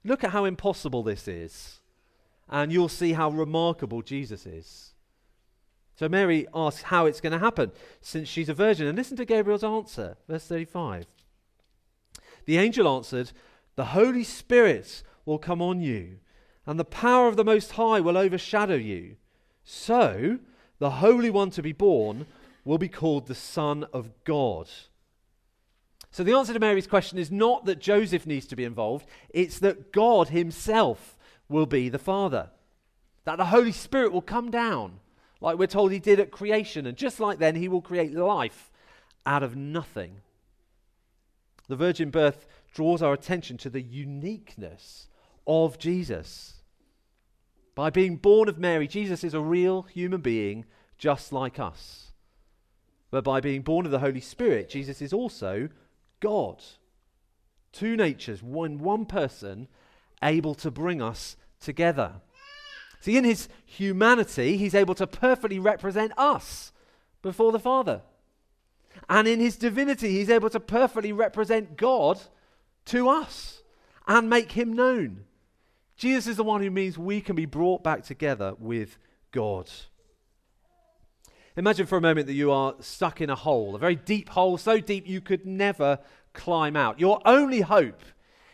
Look 0.04 0.24
at 0.24 0.32
how 0.32 0.44
impossible 0.44 1.02
this 1.02 1.26
is, 1.26 1.80
and 2.50 2.70
you'll 2.70 2.90
see 2.90 3.14
how 3.14 3.30
remarkable 3.30 4.02
Jesus 4.02 4.44
is. 4.44 4.92
So 5.96 6.06
Mary 6.06 6.46
asks 6.54 6.82
how 6.82 7.06
it's 7.06 7.22
going 7.22 7.32
to 7.32 7.38
happen 7.38 7.72
since 8.02 8.28
she's 8.28 8.50
a 8.50 8.54
virgin. 8.54 8.86
And 8.86 8.98
listen 8.98 9.16
to 9.16 9.24
Gabriel's 9.24 9.64
answer, 9.64 10.18
verse 10.28 10.44
35. 10.44 11.06
The 12.44 12.58
angel 12.58 12.86
answered, 12.94 13.32
The 13.76 13.86
Holy 13.86 14.22
Spirit 14.22 15.02
will 15.24 15.38
come 15.38 15.62
on 15.62 15.80
you, 15.80 16.18
and 16.66 16.78
the 16.78 16.84
power 16.84 17.26
of 17.26 17.36
the 17.36 17.44
Most 17.44 17.72
High 17.72 18.00
will 18.00 18.18
overshadow 18.18 18.76
you. 18.76 19.16
So 19.64 20.40
the 20.78 20.90
Holy 20.90 21.30
One 21.30 21.48
to 21.52 21.62
be 21.62 21.72
born 21.72 22.26
will 22.66 22.76
be 22.76 22.90
called 22.90 23.28
the 23.28 23.34
Son 23.34 23.86
of 23.94 24.10
God. 24.24 24.68
So 26.14 26.22
the 26.22 26.34
answer 26.34 26.52
to 26.52 26.60
Mary's 26.60 26.86
question 26.86 27.18
is 27.18 27.32
not 27.32 27.64
that 27.64 27.80
Joseph 27.80 28.24
needs 28.24 28.46
to 28.46 28.54
be 28.54 28.62
involved, 28.62 29.04
it's 29.30 29.58
that 29.58 29.92
God 29.92 30.28
Himself 30.28 31.18
will 31.48 31.66
be 31.66 31.88
the 31.88 31.98
Father. 31.98 32.50
That 33.24 33.36
the 33.36 33.46
Holy 33.46 33.72
Spirit 33.72 34.12
will 34.12 34.22
come 34.22 34.52
down, 34.52 35.00
like 35.40 35.58
we're 35.58 35.66
told 35.66 35.90
He 35.90 35.98
did 35.98 36.20
at 36.20 36.30
creation, 36.30 36.86
and 36.86 36.96
just 36.96 37.18
like 37.18 37.40
then, 37.40 37.56
He 37.56 37.66
will 37.66 37.82
create 37.82 38.14
life 38.14 38.70
out 39.26 39.42
of 39.42 39.56
nothing. 39.56 40.20
The 41.66 41.74
virgin 41.74 42.10
birth 42.10 42.46
draws 42.72 43.02
our 43.02 43.12
attention 43.12 43.56
to 43.56 43.68
the 43.68 43.82
uniqueness 43.82 45.08
of 45.48 45.80
Jesus. 45.80 46.62
By 47.74 47.90
being 47.90 48.18
born 48.18 48.48
of 48.48 48.56
Mary, 48.56 48.86
Jesus 48.86 49.24
is 49.24 49.34
a 49.34 49.40
real 49.40 49.82
human 49.82 50.20
being 50.20 50.64
just 50.96 51.32
like 51.32 51.58
us. 51.58 52.12
But 53.10 53.24
by 53.24 53.40
being 53.40 53.62
born 53.62 53.84
of 53.84 53.90
the 53.90 53.98
Holy 53.98 54.20
Spirit, 54.20 54.70
Jesus 54.70 55.02
is 55.02 55.12
also 55.12 55.70
God. 56.24 56.62
Two 57.70 57.96
natures, 57.96 58.42
one, 58.42 58.78
one 58.78 59.04
person, 59.04 59.68
able 60.22 60.54
to 60.54 60.70
bring 60.70 61.02
us 61.02 61.36
together. 61.60 62.12
See, 63.00 63.18
in 63.18 63.24
his 63.24 63.46
humanity, 63.66 64.56
he's 64.56 64.74
able 64.74 64.94
to 64.94 65.06
perfectly 65.06 65.58
represent 65.58 66.12
us 66.16 66.72
before 67.20 67.52
the 67.52 67.58
Father. 67.58 68.00
And 69.06 69.28
in 69.28 69.38
his 69.38 69.58
divinity, 69.58 70.12
he's 70.12 70.30
able 70.30 70.48
to 70.48 70.60
perfectly 70.60 71.12
represent 71.12 71.76
God 71.76 72.18
to 72.86 73.10
us 73.10 73.62
and 74.06 74.30
make 74.30 74.52
him 74.52 74.72
known. 74.72 75.24
Jesus 75.94 76.26
is 76.26 76.36
the 76.38 76.44
one 76.44 76.62
who 76.62 76.70
means 76.70 76.96
we 76.96 77.20
can 77.20 77.36
be 77.36 77.44
brought 77.44 77.84
back 77.84 78.02
together 78.02 78.54
with 78.58 78.96
God. 79.30 79.70
Imagine 81.56 81.86
for 81.86 81.96
a 81.96 82.00
moment 82.00 82.26
that 82.26 82.32
you 82.32 82.50
are 82.50 82.74
stuck 82.80 83.20
in 83.20 83.30
a 83.30 83.36
hole, 83.36 83.76
a 83.76 83.78
very 83.78 83.94
deep 83.94 84.28
hole, 84.30 84.58
so 84.58 84.80
deep 84.80 85.06
you 85.06 85.20
could 85.20 85.46
never 85.46 86.00
climb 86.32 86.74
out. 86.74 86.98
Your 86.98 87.20
only 87.24 87.60
hope 87.60 88.02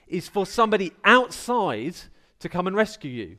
is 0.06 0.28
for 0.28 0.44
somebody 0.44 0.92
outside 1.04 1.96
to 2.40 2.48
come 2.48 2.66
and 2.66 2.76
rescue 2.76 3.10
you. 3.10 3.38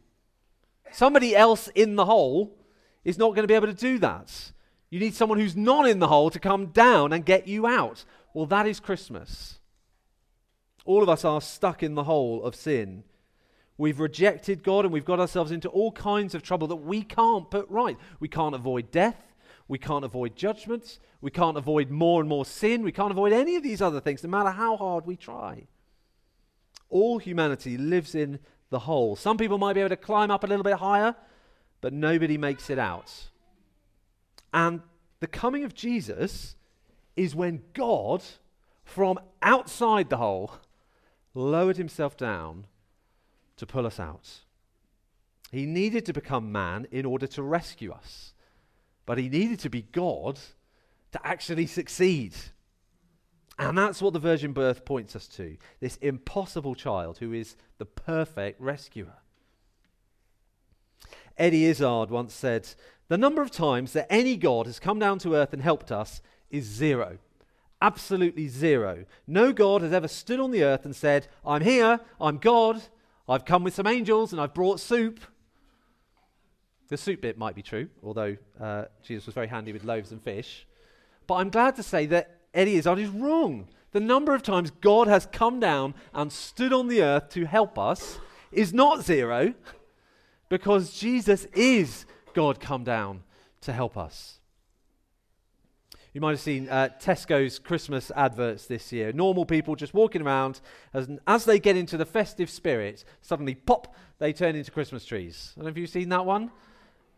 Somebody 0.91 1.35
else 1.35 1.67
in 1.75 1.95
the 1.95 2.05
hole 2.05 2.57
is 3.03 3.19
not 3.19 3.35
going 3.35 3.43
to 3.43 3.47
be 3.47 3.53
able 3.53 3.67
to 3.67 3.73
do 3.73 3.99
that. 3.99 4.51
You 4.89 4.99
need 4.99 5.13
someone 5.13 5.39
who's 5.39 5.55
not 5.55 5.87
in 5.87 5.99
the 5.99 6.07
hole 6.07 6.31
to 6.31 6.39
come 6.39 6.67
down 6.67 7.13
and 7.13 7.25
get 7.25 7.47
you 7.47 7.67
out. 7.67 8.03
Well, 8.33 8.47
that 8.47 8.67
is 8.67 8.79
Christmas. 8.79 9.59
All 10.85 11.03
of 11.03 11.09
us 11.09 11.23
are 11.23 11.39
stuck 11.39 11.83
in 11.83 11.93
the 11.93 12.03
hole 12.05 12.43
of 12.43 12.55
sin. 12.55 13.03
We've 13.77 13.99
rejected 13.99 14.63
God 14.63 14.85
and 14.85 14.93
we've 14.93 15.05
got 15.05 15.19
ourselves 15.19 15.51
into 15.51 15.69
all 15.69 15.91
kinds 15.91 16.35
of 16.35 16.43
trouble 16.43 16.67
that 16.67 16.77
we 16.77 17.03
can't 17.03 17.49
put 17.49 17.69
right. 17.69 17.97
We 18.19 18.27
can't 18.27 18.55
avoid 18.55 18.91
death. 18.91 19.30
We 19.71 19.77
can't 19.77 20.03
avoid 20.03 20.35
judgments. 20.35 20.99
We 21.21 21.31
can't 21.31 21.55
avoid 21.55 21.89
more 21.89 22.19
and 22.19 22.27
more 22.27 22.43
sin. 22.43 22.83
We 22.83 22.91
can't 22.91 23.09
avoid 23.09 23.31
any 23.31 23.55
of 23.55 23.63
these 23.63 23.81
other 23.81 24.01
things, 24.01 24.21
no 24.21 24.29
matter 24.29 24.49
how 24.49 24.75
hard 24.75 25.05
we 25.05 25.15
try. 25.15 25.67
All 26.89 27.19
humanity 27.19 27.77
lives 27.77 28.13
in 28.13 28.39
the 28.69 28.79
hole. 28.79 29.15
Some 29.15 29.37
people 29.37 29.57
might 29.57 29.71
be 29.71 29.79
able 29.79 29.87
to 29.91 29.95
climb 29.95 30.29
up 30.29 30.43
a 30.43 30.47
little 30.47 30.65
bit 30.65 30.73
higher, 30.73 31.15
but 31.79 31.93
nobody 31.93 32.37
makes 32.37 32.69
it 32.69 32.79
out. 32.79 33.29
And 34.53 34.81
the 35.21 35.27
coming 35.27 35.63
of 35.63 35.73
Jesus 35.73 36.57
is 37.15 37.33
when 37.33 37.63
God, 37.73 38.21
from 38.83 39.21
outside 39.41 40.09
the 40.09 40.17
hole, 40.17 40.51
lowered 41.33 41.77
himself 41.77 42.17
down 42.17 42.67
to 43.55 43.65
pull 43.65 43.85
us 43.87 44.01
out. 44.01 44.41
He 45.49 45.65
needed 45.65 46.05
to 46.07 46.11
become 46.11 46.51
man 46.51 46.87
in 46.91 47.05
order 47.05 47.27
to 47.27 47.41
rescue 47.41 47.93
us, 47.93 48.33
but 49.11 49.17
he 49.17 49.27
needed 49.27 49.59
to 49.59 49.69
be 49.69 49.81
God 49.81 50.39
to 51.11 51.19
actually 51.27 51.67
succeed. 51.67 52.33
And 53.59 53.77
that's 53.77 54.01
what 54.01 54.13
the 54.13 54.19
virgin 54.19 54.53
birth 54.53 54.85
points 54.85 55.17
us 55.17 55.27
to 55.35 55.57
this 55.81 55.97
impossible 55.97 56.75
child 56.75 57.17
who 57.17 57.33
is 57.33 57.57
the 57.77 57.85
perfect 57.85 58.61
rescuer. 58.61 59.17
Eddie 61.37 61.65
Izzard 61.65 62.09
once 62.09 62.33
said, 62.33 62.69
The 63.09 63.17
number 63.17 63.41
of 63.41 63.51
times 63.51 63.91
that 63.91 64.07
any 64.09 64.37
God 64.37 64.65
has 64.65 64.79
come 64.79 64.97
down 64.97 65.19
to 65.19 65.35
earth 65.35 65.51
and 65.51 65.61
helped 65.61 65.91
us 65.91 66.21
is 66.49 66.63
zero. 66.63 67.17
Absolutely 67.81 68.47
zero. 68.47 69.03
No 69.27 69.51
God 69.51 69.81
has 69.81 69.91
ever 69.91 70.07
stood 70.07 70.39
on 70.39 70.51
the 70.51 70.63
earth 70.63 70.85
and 70.85 70.95
said, 70.95 71.27
I'm 71.45 71.63
here, 71.63 71.99
I'm 72.21 72.37
God, 72.37 72.81
I've 73.27 73.43
come 73.43 73.65
with 73.65 73.75
some 73.75 73.87
angels, 73.87 74.31
and 74.31 74.41
I've 74.41 74.53
brought 74.53 74.79
soup. 74.79 75.19
The 76.91 76.97
soup 76.97 77.21
bit 77.21 77.37
might 77.37 77.55
be 77.55 77.61
true, 77.61 77.87
although 78.03 78.35
uh, 78.59 78.83
Jesus 79.01 79.25
was 79.25 79.33
very 79.33 79.47
handy 79.47 79.71
with 79.71 79.85
loaves 79.85 80.11
and 80.11 80.21
fish. 80.21 80.67
But 81.25 81.35
I'm 81.35 81.49
glad 81.49 81.77
to 81.77 81.83
say 81.83 82.05
that 82.07 82.41
Eddie 82.53 82.75
Izzard 82.75 82.99
is 82.99 83.07
wrong. 83.07 83.69
The 83.93 84.01
number 84.01 84.35
of 84.35 84.43
times 84.43 84.71
God 84.81 85.07
has 85.07 85.25
come 85.25 85.61
down 85.61 85.93
and 86.13 86.29
stood 86.33 86.73
on 86.73 86.89
the 86.89 87.01
earth 87.01 87.29
to 87.29 87.45
help 87.45 87.79
us 87.79 88.19
is 88.51 88.73
not 88.73 89.05
zero, 89.05 89.53
because 90.49 90.93
Jesus 90.93 91.45
is 91.53 92.05
God 92.33 92.59
come 92.59 92.83
down 92.83 93.23
to 93.61 93.71
help 93.71 93.97
us. 93.97 94.41
You 96.13 96.19
might 96.19 96.31
have 96.31 96.41
seen 96.41 96.67
uh, 96.67 96.89
Tesco's 96.99 97.57
Christmas 97.57 98.11
adverts 98.17 98.65
this 98.65 98.91
year. 98.91 99.13
Normal 99.13 99.45
people 99.45 99.77
just 99.77 99.93
walking 99.93 100.23
around. 100.23 100.59
As, 100.93 101.09
as 101.25 101.45
they 101.45 101.57
get 101.57 101.77
into 101.77 101.95
the 101.95 102.05
festive 102.05 102.49
spirit, 102.49 103.05
suddenly 103.21 103.55
pop, 103.55 103.95
they 104.19 104.33
turn 104.33 104.57
into 104.57 104.71
Christmas 104.71 105.05
trees. 105.05 105.53
I 105.55 105.59
don't 105.61 105.67
know 105.67 105.71
if 105.71 105.77
you've 105.77 105.89
seen 105.89 106.09
that 106.09 106.25
one. 106.25 106.51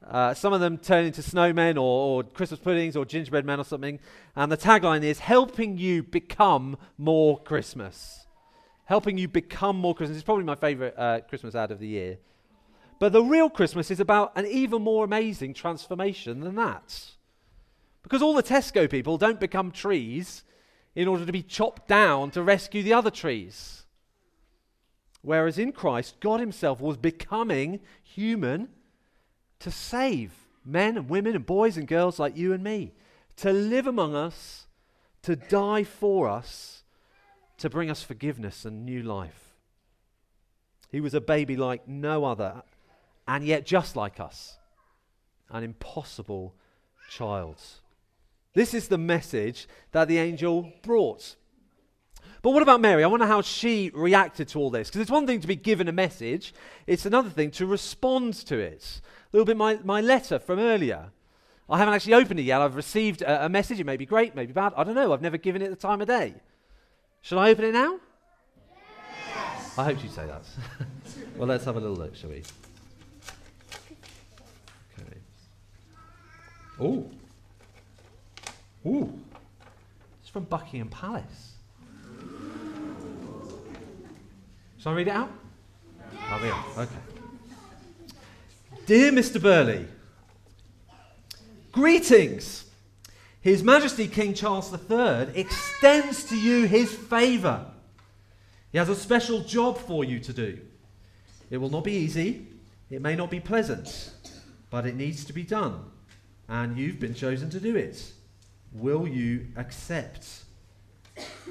Uh, 0.08 0.34
some 0.34 0.52
of 0.52 0.60
them 0.60 0.78
turn 0.78 1.06
into 1.06 1.22
snowmen 1.22 1.76
or, 1.76 1.80
or, 1.80 2.24
Christmas 2.24 2.60
puddings 2.60 2.96
or 2.96 3.06
gingerbread 3.06 3.46
men 3.46 3.60
or 3.60 3.64
something. 3.64 4.00
And 4.36 4.52
the 4.52 4.58
tagline 4.58 5.04
is 5.04 5.20
helping 5.20 5.78
you 5.78 6.04
become 6.04 6.78
more 6.98 7.40
Christmas. 7.40 8.26
Helping 8.86 9.18
you 9.18 9.28
become 9.28 9.78
more 9.78 9.96
Christmas. 9.96 10.18
It's 10.18 10.26
probably 10.26 10.44
my 10.44 10.56
favorite 10.56 10.94
uh, 10.98 11.22
Christmas 11.22 11.56
ad 11.56 11.72
of 11.72 11.80
the 11.80 11.88
year. 11.88 12.18
But 13.00 13.14
the 13.14 13.24
real 13.24 13.50
Christmas 13.50 13.90
is 13.92 14.00
about 14.00 14.34
an 14.38 14.46
even 14.46 14.82
more 14.82 15.06
amazing 15.06 15.54
transformation 15.54 16.42
than 16.42 16.56
that. 16.56 17.12
Because 18.02 18.22
all 18.22 18.34
the 18.34 18.44
Tesco 18.44 18.90
people 18.90 19.18
don't 19.18 19.40
become 19.40 19.72
trees 19.72 20.44
in 20.96 21.08
order 21.08 21.26
to 21.26 21.32
be 21.32 21.42
chopped 21.42 21.88
down 21.88 22.30
to 22.32 22.44
rescue 22.44 22.84
the 22.84 22.94
other 22.94 23.10
trees. 23.10 23.84
Whereas 25.22 25.58
in 25.58 25.72
Christ, 25.72 26.20
God 26.20 26.42
Himself 26.42 26.82
was 26.82 26.98
becoming 26.98 27.80
human 28.04 28.68
to 29.64 29.72
save 29.72 30.34
men 30.66 30.98
and 30.98 31.10
women 31.10 31.36
and 31.36 31.46
boys 31.46 31.78
and 31.78 31.88
girls 31.88 32.20
like 32.20 32.36
you 32.36 32.52
and 32.52 32.64
me, 32.64 32.92
to 33.38 33.52
live 33.52 33.88
among 33.88 34.14
us, 34.14 34.68
to 35.22 35.38
die 35.38 35.84
for 35.84 36.28
us, 36.28 36.84
to 37.58 37.70
bring 37.70 37.90
us 37.90 38.04
forgiveness 38.04 38.66
and 38.66 38.86
new 38.86 39.02
life. 39.02 39.56
He 40.90 41.00
was 41.00 41.14
a 41.14 41.22
baby 41.22 41.56
like 41.56 41.88
no 41.88 42.26
other, 42.26 42.62
and 43.26 43.46
yet 43.46 43.66
just 43.66 43.96
like 43.96 44.20
us, 44.20 44.58
an 45.50 45.64
impossible 45.64 46.54
child. 47.10 47.62
This 48.54 48.74
is 48.74 48.90
the 48.90 48.98
message 48.98 49.68
that 49.94 50.10
the 50.10 50.18
angel 50.18 50.74
brought. 50.84 51.38
But 52.44 52.52
what 52.52 52.62
about 52.62 52.82
Mary? 52.82 53.06
I 53.06 53.08
wonder 53.08 53.26
how 53.26 53.42
she 53.42 53.90
reacted 53.94 54.50
to 54.50 54.60
all 54.60 54.70
this. 54.70 54.90
Because 54.90 55.00
it's 55.00 55.10
one 55.10 55.26
thing 55.26 55.40
to 55.40 55.48
be 55.48 55.56
given 55.56 55.88
a 55.88 55.94
message, 55.94 56.54
it's 56.86 57.06
another 57.06 57.30
thing 57.30 57.52
to 57.52 57.66
respond 57.66 58.34
to 58.48 58.60
it. 58.60 59.00
A 59.02 59.30
little 59.32 59.46
bit 59.46 59.56
my, 59.56 59.80
my 59.86 60.02
letter 60.02 60.38
from 60.40 60.60
earlier. 60.60 61.12
I 61.70 61.78
haven't 61.78 61.94
actually 61.94 62.16
opened 62.16 62.42
it 62.42 62.44
yet. 62.44 62.60
I've 62.60 62.76
received 62.76 63.22
a, 63.22 63.46
a 63.46 63.50
message. 63.50 63.80
It 63.80 63.86
may 63.86 63.96
be 63.96 64.06
great, 64.06 64.36
maybe 64.36 64.52
bad. 64.52 64.74
I 64.76 64.84
don't 64.84 64.94
know. 64.94 65.14
I've 65.14 65.22
never 65.22 65.38
given 65.38 65.62
it 65.62 65.70
the 65.70 65.78
time 65.78 66.02
of 66.02 66.08
day. 66.08 66.36
Shall 67.22 67.40
I 67.40 67.50
open 67.50 67.64
it 67.64 67.72
now? 67.72 67.98
Yes. 69.34 69.78
I 69.78 69.86
hope 69.86 70.04
you 70.04 70.10
say 70.10 70.26
that. 70.26 70.44
well, 71.38 71.48
let's 71.48 71.64
have 71.64 71.78
a 71.78 71.80
little 71.80 71.96
look, 71.96 72.14
shall 72.14 72.30
we? 72.30 72.44
Okay. 75.00 75.18
Ooh. 76.82 77.10
Ooh. 78.86 79.18
It's 80.20 80.30
from 80.30 80.44
Buckingham 80.44 80.90
Palace. 80.90 81.53
Shall 84.84 84.92
I 84.92 84.96
read 84.96 85.08
it 85.08 85.12
out? 85.12 85.32
Oh, 86.30 86.40
there. 86.42 86.84
Okay. 86.84 86.96
Dear 88.86 89.14
Mr. 89.14 89.42
Burley, 89.42 89.88
greetings. 91.72 92.66
His 93.40 93.64
Majesty 93.64 94.10
King 94.10 94.34
Charles 94.34 94.74
III 94.74 95.40
extends 95.40 96.26
to 96.26 96.36
you 96.36 96.66
his 96.66 96.94
favour. 96.94 97.66
He 98.74 98.78
has 98.78 98.90
a 98.90 98.96
special 98.96 99.40
job 99.40 99.78
for 99.78 100.04
you 100.04 100.20
to 100.20 100.34
do. 100.34 100.60
It 101.50 101.60
will 101.60 101.70
not 101.70 101.86
be 101.86 101.94
easy, 101.94 102.46
it 102.90 103.02
may 103.02 103.16
not 103.16 103.32
be 103.32 103.40
pleasant, 103.40 104.12
but 104.70 104.86
it 104.86 104.98
needs 104.98 105.24
to 105.24 105.32
be 105.32 105.44
done, 105.44 105.80
and 106.50 106.78
you've 106.78 107.00
been 107.00 107.14
chosen 107.14 107.50
to 107.52 107.60
do 107.62 107.78
it. 107.78 108.12
Will 108.74 109.08
you 109.08 109.48
accept? 109.56 110.44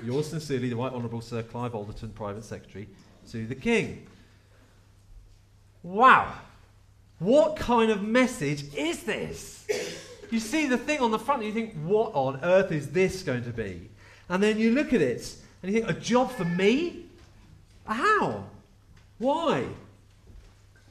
Yours 0.05 0.29
sincerely, 0.29 0.69
the 0.69 0.77
Right 0.77 0.93
Honourable 0.93 1.23
Sir 1.23 1.43
Clive 1.43 1.75
Alderton, 1.75 2.11
Private 2.11 2.45
Secretary 2.45 2.89
to 3.31 3.47
the 3.47 3.55
King. 3.55 4.07
Wow! 5.83 6.33
What 7.19 7.57
kind 7.57 7.91
of 7.91 8.02
message 8.02 8.75
is 8.75 9.05
this? 9.05 9.67
You 10.31 10.41
see 10.41 10.67
the 10.67 10.79
thing 10.79 11.00
on 11.00 11.11
the 11.11 11.19
front 11.19 11.43
and 11.43 11.49
you 11.49 11.55
think, 11.55 11.75
what 11.85 12.12
on 12.14 12.41
earth 12.43 12.73
is 12.73 12.91
this 12.91 13.23
going 13.23 13.45
to 13.45 13.50
be? 13.50 13.88
And 14.29 14.43
then 14.43 14.59
you 14.59 14.73
look 14.73 14.93
at 14.93 15.02
it 15.02 15.35
and 15.62 15.73
you 15.73 15.81
think, 15.81 15.91
a 15.91 16.00
job 16.00 16.33
for 16.33 16.45
me? 16.45 17.07
How? 17.87 18.45
Why? 19.19 19.67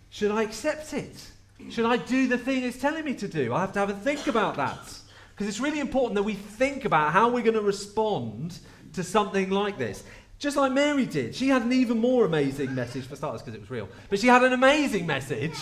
Should 0.09 0.31
I 0.31 0.43
accept 0.43 0.93
it? 0.93 1.27
Should 1.69 1.85
I 1.85 1.97
do 1.97 2.27
the 2.27 2.38
thing 2.38 2.63
it's 2.63 2.79
telling 2.79 3.05
me 3.05 3.13
to 3.15 3.27
do? 3.27 3.53
I 3.53 3.61
have 3.61 3.73
to 3.73 3.79
have 3.79 3.89
a 3.89 3.93
think 3.93 4.27
about 4.27 4.55
that. 4.55 4.97
Because 5.31 5.47
it's 5.47 5.59
really 5.59 5.79
important 5.79 6.15
that 6.15 6.23
we 6.23 6.33
think 6.33 6.85
about 6.85 7.11
how 7.13 7.29
we're 7.29 7.43
going 7.43 7.55
to 7.55 7.61
respond 7.61 8.59
to 8.93 9.03
something 9.03 9.50
like 9.50 9.77
this. 9.77 10.03
Just 10.41 10.57
like 10.57 10.71
Mary 10.71 11.05
did. 11.05 11.36
She 11.36 11.50
had 11.50 11.62
an 11.62 11.71
even 11.71 12.00
more 12.00 12.25
amazing 12.25 12.74
message, 12.74 13.05
for 13.05 13.15
starters, 13.15 13.43
because 13.43 13.53
it 13.53 13.62
was 13.62 13.69
real. 13.69 13.88
But 14.10 14.19
she 14.19 14.25
had 14.25 14.41
an 14.41 14.53
amazing 14.53 15.05
message 15.05 15.53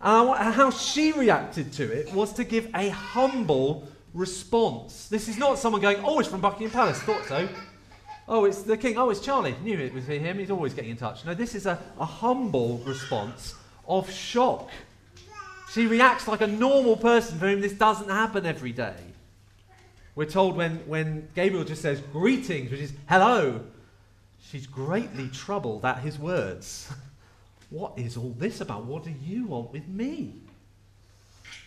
and 0.00 0.52
how 0.52 0.70
she 0.70 1.12
reacted 1.12 1.72
to 1.74 1.84
it 1.84 2.12
was 2.12 2.32
to 2.32 2.42
give 2.42 2.68
a 2.74 2.88
humble 2.88 3.86
response. 4.12 5.06
This 5.06 5.28
is 5.28 5.38
not 5.38 5.60
someone 5.60 5.80
going, 5.80 5.98
oh, 6.02 6.18
it's 6.18 6.28
from 6.28 6.40
Buckingham 6.40 6.72
Palace, 6.72 6.98
thought 6.98 7.24
so. 7.26 7.48
Oh, 8.26 8.46
it's 8.46 8.62
the 8.62 8.76
king. 8.76 8.98
Oh, 8.98 9.10
it's 9.10 9.20
Charlie. 9.20 9.54
Knew 9.62 9.78
it 9.78 9.94
was 9.94 10.06
him. 10.06 10.40
He's 10.40 10.50
always 10.50 10.74
getting 10.74 10.90
in 10.90 10.96
touch. 10.96 11.24
No, 11.24 11.32
this 11.32 11.54
is 11.54 11.66
a, 11.66 11.80
a 12.00 12.04
humble 12.04 12.78
response 12.78 13.54
of 13.86 14.10
shock. 14.10 14.70
She 15.72 15.86
reacts 15.86 16.26
like 16.26 16.40
a 16.40 16.48
normal 16.48 16.96
person 16.96 17.38
for 17.38 17.48
whom 17.48 17.60
this 17.60 17.74
doesn't 17.74 18.08
happen 18.08 18.44
every 18.44 18.72
day. 18.72 18.96
We're 20.16 20.24
told 20.24 20.56
when, 20.56 20.78
when 20.88 21.28
Gabriel 21.36 21.64
just 21.64 21.82
says 21.82 22.00
greetings, 22.12 22.72
which 22.72 22.80
is 22.80 22.92
hello, 23.08 23.60
she's 24.48 24.66
greatly 24.66 25.28
troubled 25.28 25.84
at 25.84 25.98
his 25.98 26.18
words. 26.18 26.92
What 27.70 27.92
is 27.96 28.16
all 28.16 28.34
this 28.36 28.60
about? 28.60 28.84
What 28.84 29.04
do 29.04 29.14
you 29.24 29.46
want 29.46 29.72
with 29.72 29.86
me? 29.86 30.34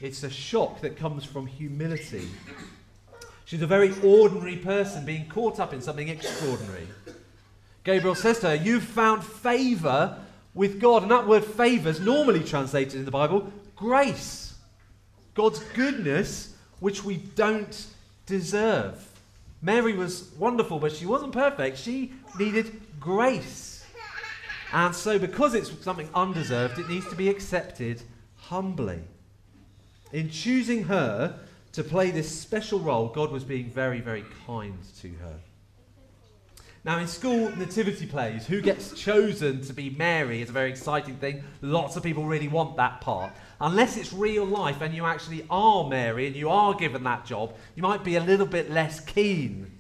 It's 0.02 0.22
a 0.24 0.30
shock 0.30 0.82
that 0.82 0.98
comes 0.98 1.24
from 1.24 1.48
humility. 1.48 2.28
She's 3.46 3.62
a 3.62 3.68
very 3.68 3.94
ordinary 4.04 4.58
person 4.58 5.06
being 5.06 5.30
caught 5.30 5.62
up 5.62 5.74
in 5.74 5.82
something 5.82 6.10
extraordinary. 6.10 6.90
Gabriel 7.86 8.16
says 8.16 8.40
to 8.40 8.50
her, 8.50 8.56
You've 8.56 8.84
found 8.84 9.24
favor 9.24 10.18
with 10.54 10.80
God. 10.80 11.04
And 11.04 11.12
that 11.12 11.28
word 11.28 11.46
favor 11.46 11.90
is 11.90 12.00
normally 12.00 12.44
translated 12.44 12.96
in 12.96 13.06
the 13.06 13.12
Bible 13.12 13.52
grace. 13.76 14.56
God's 15.34 15.60
goodness, 15.74 16.56
which 16.80 17.04
we 17.04 17.18
don't 17.18 17.86
deserve. 18.26 19.08
Mary 19.62 19.94
was 19.94 20.32
wonderful, 20.38 20.80
but 20.80 20.92
she 20.92 21.06
wasn't 21.06 21.32
perfect. 21.32 21.78
She 21.78 22.12
needed 22.38 22.82
grace. 23.00 23.86
And 24.72 24.96
so, 24.96 25.20
because 25.20 25.54
it's 25.54 25.72
something 25.84 26.10
undeserved, 26.16 26.80
it 26.80 26.90
needs 26.90 27.08
to 27.10 27.16
be 27.16 27.30
accepted 27.30 28.02
humbly. 28.36 29.02
In 30.12 30.30
choosing 30.30 30.84
her 30.86 31.40
to 31.74 31.84
play 31.84 32.12
this 32.12 32.30
special 32.40 32.80
role, 32.80 33.08
God 33.10 33.32
was 33.32 33.44
being 33.44 33.70
very, 33.70 34.00
very 34.00 34.26
kind 34.46 34.78
to 35.02 35.10
her. 35.10 35.40
Now, 36.86 37.00
in 37.00 37.08
school 37.08 37.56
nativity 37.56 38.06
plays, 38.06 38.46
who 38.46 38.62
gets 38.62 38.94
chosen 38.94 39.62
to 39.62 39.74
be 39.74 39.90
Mary 39.92 40.42
is 40.42 40.50
a 40.50 40.52
very 40.52 40.70
exciting 40.70 41.16
thing. 41.16 41.44
Lots 41.62 41.96
of 41.96 42.04
people 42.04 42.26
really 42.26 42.50
want 42.50 42.76
that 42.76 43.00
part. 43.00 43.32
Unless 43.62 43.96
it's 43.96 44.12
real 44.12 44.44
life 44.44 44.82
and 44.82 44.94
you 44.94 45.06
actually 45.06 45.46
are 45.50 45.88
Mary 45.88 46.28
and 46.28 46.36
you 46.36 46.50
are 46.50 46.74
given 46.74 47.04
that 47.06 47.26
job, 47.26 47.56
you 47.76 47.84
might 47.84 48.04
be 48.04 48.18
a 48.18 48.20
little 48.20 48.46
bit 48.46 48.70
less 48.70 49.00
keen. 49.00 49.73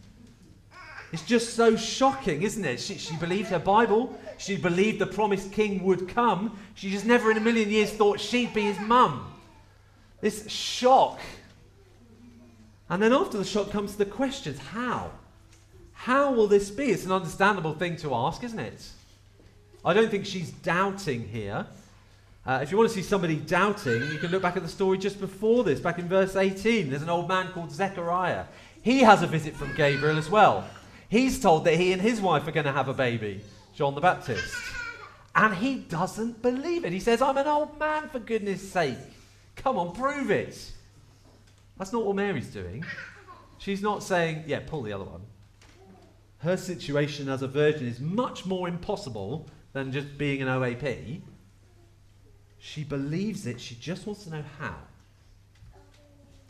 It's 1.13 1.21
just 1.21 1.55
so 1.55 1.75
shocking, 1.75 2.41
isn't 2.41 2.65
it? 2.65 2.79
She, 2.79 2.97
she 2.97 3.15
believed 3.17 3.49
her 3.49 3.59
Bible, 3.59 4.19
she 4.39 4.57
believed 4.57 4.97
the 4.97 5.05
promised 5.05 5.51
king 5.51 5.83
would 5.83 6.09
come. 6.09 6.57
She 6.73 6.89
just 6.89 7.05
never 7.05 7.29
in 7.29 7.37
a 7.37 7.39
million 7.39 7.69
years 7.69 7.91
thought 7.91 8.19
she'd 8.19 8.51
be 8.51 8.63
his 8.63 8.79
mum. 8.79 9.31
This 10.21 10.49
shock. 10.49 11.19
And 12.89 13.01
then 13.01 13.13
after 13.13 13.37
the 13.37 13.45
shock 13.45 13.69
comes 13.69 13.95
the 13.95 14.07
questions 14.07 14.57
how? 14.57 15.11
How 15.93 16.33
will 16.33 16.47
this 16.47 16.71
be? 16.71 16.85
It's 16.85 17.05
an 17.05 17.11
understandable 17.11 17.75
thing 17.75 17.95
to 17.97 18.15
ask, 18.15 18.43
isn't 18.43 18.59
it? 18.59 18.89
I 19.85 19.93
don't 19.93 20.09
think 20.09 20.25
she's 20.25 20.49
doubting 20.49 21.27
here. 21.27 21.67
Uh, 22.43 22.59
if 22.63 22.71
you 22.71 22.77
want 22.77 22.89
to 22.89 22.95
see 22.95 23.03
somebody 23.03 23.35
doubting, 23.35 24.01
you 24.11 24.17
can 24.17 24.31
look 24.31 24.41
back 24.41 24.57
at 24.57 24.63
the 24.63 24.69
story 24.69 24.97
just 24.97 25.19
before 25.19 25.63
this, 25.63 25.79
back 25.79 25.99
in 25.99 26.09
verse 26.09 26.35
18. 26.35 26.89
There's 26.89 27.03
an 27.03 27.09
old 27.09 27.27
man 27.27 27.49
called 27.51 27.71
Zechariah. 27.71 28.45
He 28.81 29.01
has 29.01 29.21
a 29.21 29.27
visit 29.27 29.55
from 29.55 29.75
Gabriel 29.75 30.17
as 30.17 30.29
well. 30.29 30.67
He's 31.13 31.39
told 31.39 31.65
that 31.65 31.75
he 31.75 31.93
and 31.93 32.01
his 32.01 32.19
wife 32.19 32.47
are 32.47 32.51
going 32.51 32.65
to 32.65 32.71
have 32.71 32.87
a 32.87 32.93
baby. 32.93 33.41
John 33.75 33.93
the 33.93 34.01
Baptist. 34.01 34.51
And 35.35 35.53
he 35.53 35.75
doesn't 35.75 36.41
believe 36.41 36.85
it. 36.85 36.91
He 36.91 36.99
says, 36.99 37.21
I'm 37.21 37.37
an 37.37 37.45
old 37.45 37.77
man, 37.77 38.09
for 38.09 38.17
goodness 38.17 38.67
sake. 38.67 38.97
Come 39.55 39.77
on, 39.77 39.93
prove 39.93 40.31
it. 40.31 40.71
That's 41.77 41.93
not 41.93 42.03
what 42.03 42.15
Mary's 42.15 42.47
doing. 42.47 42.83
She's 43.59 43.79
not 43.79 44.01
saying, 44.01 44.45
yeah, 44.47 44.61
pull 44.65 44.81
the 44.81 44.91
other 44.91 45.03
one. 45.03 45.21
Her 46.39 46.57
situation 46.57 47.29
as 47.29 47.43
a 47.43 47.47
virgin 47.47 47.85
is 47.85 47.99
much 47.99 48.47
more 48.47 48.67
impossible 48.67 49.47
than 49.73 49.91
just 49.91 50.17
being 50.17 50.41
an 50.41 50.47
OAP. 50.47 51.21
She 52.57 52.83
believes 52.83 53.45
it, 53.45 53.61
she 53.61 53.75
just 53.75 54.07
wants 54.07 54.23
to 54.23 54.31
know 54.31 54.43
how. 54.59 54.77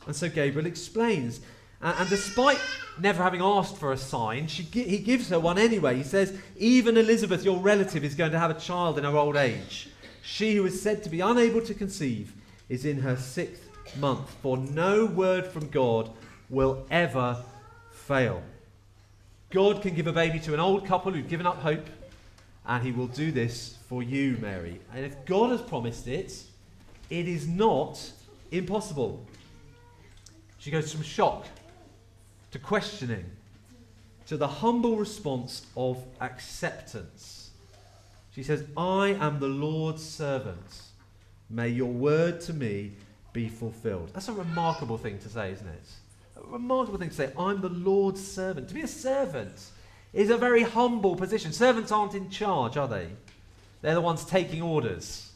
And 0.08 0.16
so 0.16 0.30
Gabriel 0.30 0.68
explains 0.68 1.42
and, 1.84 2.10
despite 2.10 2.60
never 2.98 3.22
having 3.22 3.42
asked 3.42 3.78
for 3.78 3.92
a 3.92 3.98
sign, 3.98 4.48
he 4.48 4.98
gives 5.00 5.30
her 5.30 5.40
one 5.40 5.58
anyway. 5.58 5.98
He 5.98 6.04
says, 6.04 6.38
Even 6.58 6.96
Elizabeth, 6.96 7.44
your 7.44 7.60
relative, 7.60 8.06
is 8.06 8.16
going 8.16 8.32
to 8.32 8.40
have 8.40 8.52
a 8.52 8.60
child 8.60 8.98
in 8.98 9.04
her 9.04 9.18
old 9.18 9.36
age. 9.36 9.90
She 10.22 10.56
who 10.56 10.66
is 10.66 10.82
said 10.82 11.04
to 11.04 11.10
be 11.10 11.20
unable 11.20 11.62
to 11.62 11.74
conceive 11.74 12.34
is 12.70 12.86
in 12.86 13.02
her 13.02 13.18
sixth 13.18 13.68
month, 13.98 14.30
for 14.42 14.56
no 14.56 15.06
word 15.06 15.46
from 15.46 15.68
God 15.70 16.10
will 16.50 16.86
ever 16.90 17.44
fail. 17.92 18.42
God 19.50 19.82
can 19.82 19.94
give 19.94 20.08
a 20.08 20.14
baby 20.14 20.40
to 20.40 20.54
an 20.54 20.62
old 20.62 20.86
couple 20.86 21.12
who've 21.12 21.28
given 21.28 21.46
up 21.46 21.58
hope, 21.58 21.86
and 22.66 22.82
he 22.82 22.94
will 22.94 23.08
do 23.08 23.34
this 23.34 23.78
for 23.90 24.02
you, 24.02 24.38
Mary. 24.40 24.80
And 24.96 25.06
if 25.06 25.26
God 25.26 25.52
has 25.52 25.62
promised 25.62 26.08
it, 26.08 26.44
it 27.10 27.28
is 27.28 27.46
not 27.46 28.00
impossible. 28.52 29.24
She 30.60 30.72
goes 30.72 30.90
from 30.94 31.02
shock 31.02 31.46
to 32.54 32.60
questioning, 32.60 33.26
to 34.28 34.38
the 34.38 34.48
humble 34.48 34.96
response 34.96 35.66
of 35.76 35.98
acceptance. 36.22 37.50
She 38.36 38.44
says, 38.44 38.64
I 38.78 39.18
am 39.20 39.40
the 39.40 39.48
Lord's 39.48 40.08
servant. 40.08 40.82
May 41.50 41.70
your 41.70 41.92
word 41.92 42.42
to 42.42 42.54
me 42.54 42.94
be 43.34 43.50
fulfilled. 43.50 44.12
That's 44.14 44.28
a 44.28 44.34
remarkable 44.34 45.00
thing 45.00 45.18
to 45.20 45.30
say, 45.30 45.52
isn't 45.52 45.68
it? 45.68 45.84
A 46.38 46.52
remarkable 46.52 47.00
thing 47.00 47.10
to 47.10 47.16
say. 47.16 47.32
I'm 47.40 47.60
the 47.60 47.70
Lord's 47.70 48.26
servant. 48.26 48.68
To 48.68 48.76
be 48.76 48.82
a 48.82 48.88
servant 48.88 49.72
is 50.14 50.30
a 50.30 50.38
very 50.38 50.62
humble 50.62 51.16
position. 51.16 51.52
Servants 51.52 51.92
aren't 51.92 52.14
in 52.14 52.30
charge, 52.30 52.78
are 52.78 52.88
they? 52.88 53.08
They're 53.82 53.96
the 53.96 54.02
ones 54.02 54.26
taking 54.26 54.62
orders. 54.62 55.32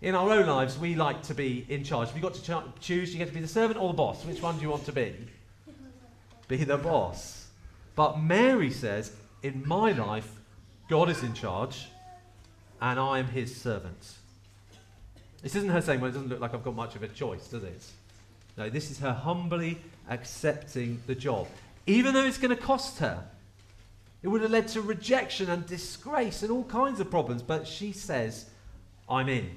In 0.00 0.14
our 0.14 0.30
own 0.30 0.46
lives, 0.46 0.78
we 0.78 0.94
like 0.94 1.24
to 1.24 1.34
be 1.34 1.66
in 1.68 1.82
charge. 1.82 2.10
If 2.10 2.14
you've 2.14 2.22
got 2.22 2.34
to 2.34 2.42
ch- 2.42 2.80
choose, 2.80 3.12
you 3.12 3.18
get 3.18 3.26
to 3.26 3.34
be 3.34 3.40
the 3.40 3.48
servant 3.48 3.80
or 3.80 3.88
the 3.88 3.96
boss. 3.96 4.24
Which 4.24 4.40
one 4.40 4.54
do 4.54 4.62
you 4.62 4.70
want 4.70 4.84
to 4.84 4.92
be? 4.92 5.12
Be 6.48 6.64
the 6.64 6.76
boss. 6.76 7.48
But 7.94 8.20
Mary 8.20 8.70
says, 8.70 9.12
in 9.42 9.66
my 9.66 9.92
life, 9.92 10.30
God 10.88 11.08
is 11.10 11.22
in 11.22 11.34
charge 11.34 11.88
and 12.80 13.00
I 13.00 13.18
am 13.18 13.26
his 13.28 13.54
servant. 13.54 14.14
This 15.42 15.54
isn't 15.54 15.70
her 15.70 15.80
saying, 15.80 16.00
well, 16.00 16.10
it 16.10 16.14
doesn't 16.14 16.28
look 16.28 16.40
like 16.40 16.54
I've 16.54 16.64
got 16.64 16.74
much 16.74 16.96
of 16.96 17.02
a 17.02 17.08
choice, 17.08 17.48
does 17.48 17.64
it? 17.64 17.84
No, 18.56 18.70
this 18.70 18.90
is 18.90 18.98
her 19.00 19.12
humbly 19.12 19.78
accepting 20.08 21.02
the 21.06 21.14
job, 21.14 21.46
even 21.86 22.14
though 22.14 22.24
it's 22.24 22.38
going 22.38 22.54
to 22.54 22.60
cost 22.60 22.98
her. 22.98 23.24
It 24.22 24.28
would 24.28 24.42
have 24.42 24.50
led 24.50 24.68
to 24.68 24.80
rejection 24.80 25.50
and 25.50 25.66
disgrace 25.66 26.42
and 26.42 26.50
all 26.50 26.64
kinds 26.64 27.00
of 27.00 27.10
problems, 27.10 27.42
but 27.42 27.66
she 27.66 27.92
says, 27.92 28.46
I'm 29.08 29.28
in. 29.28 29.50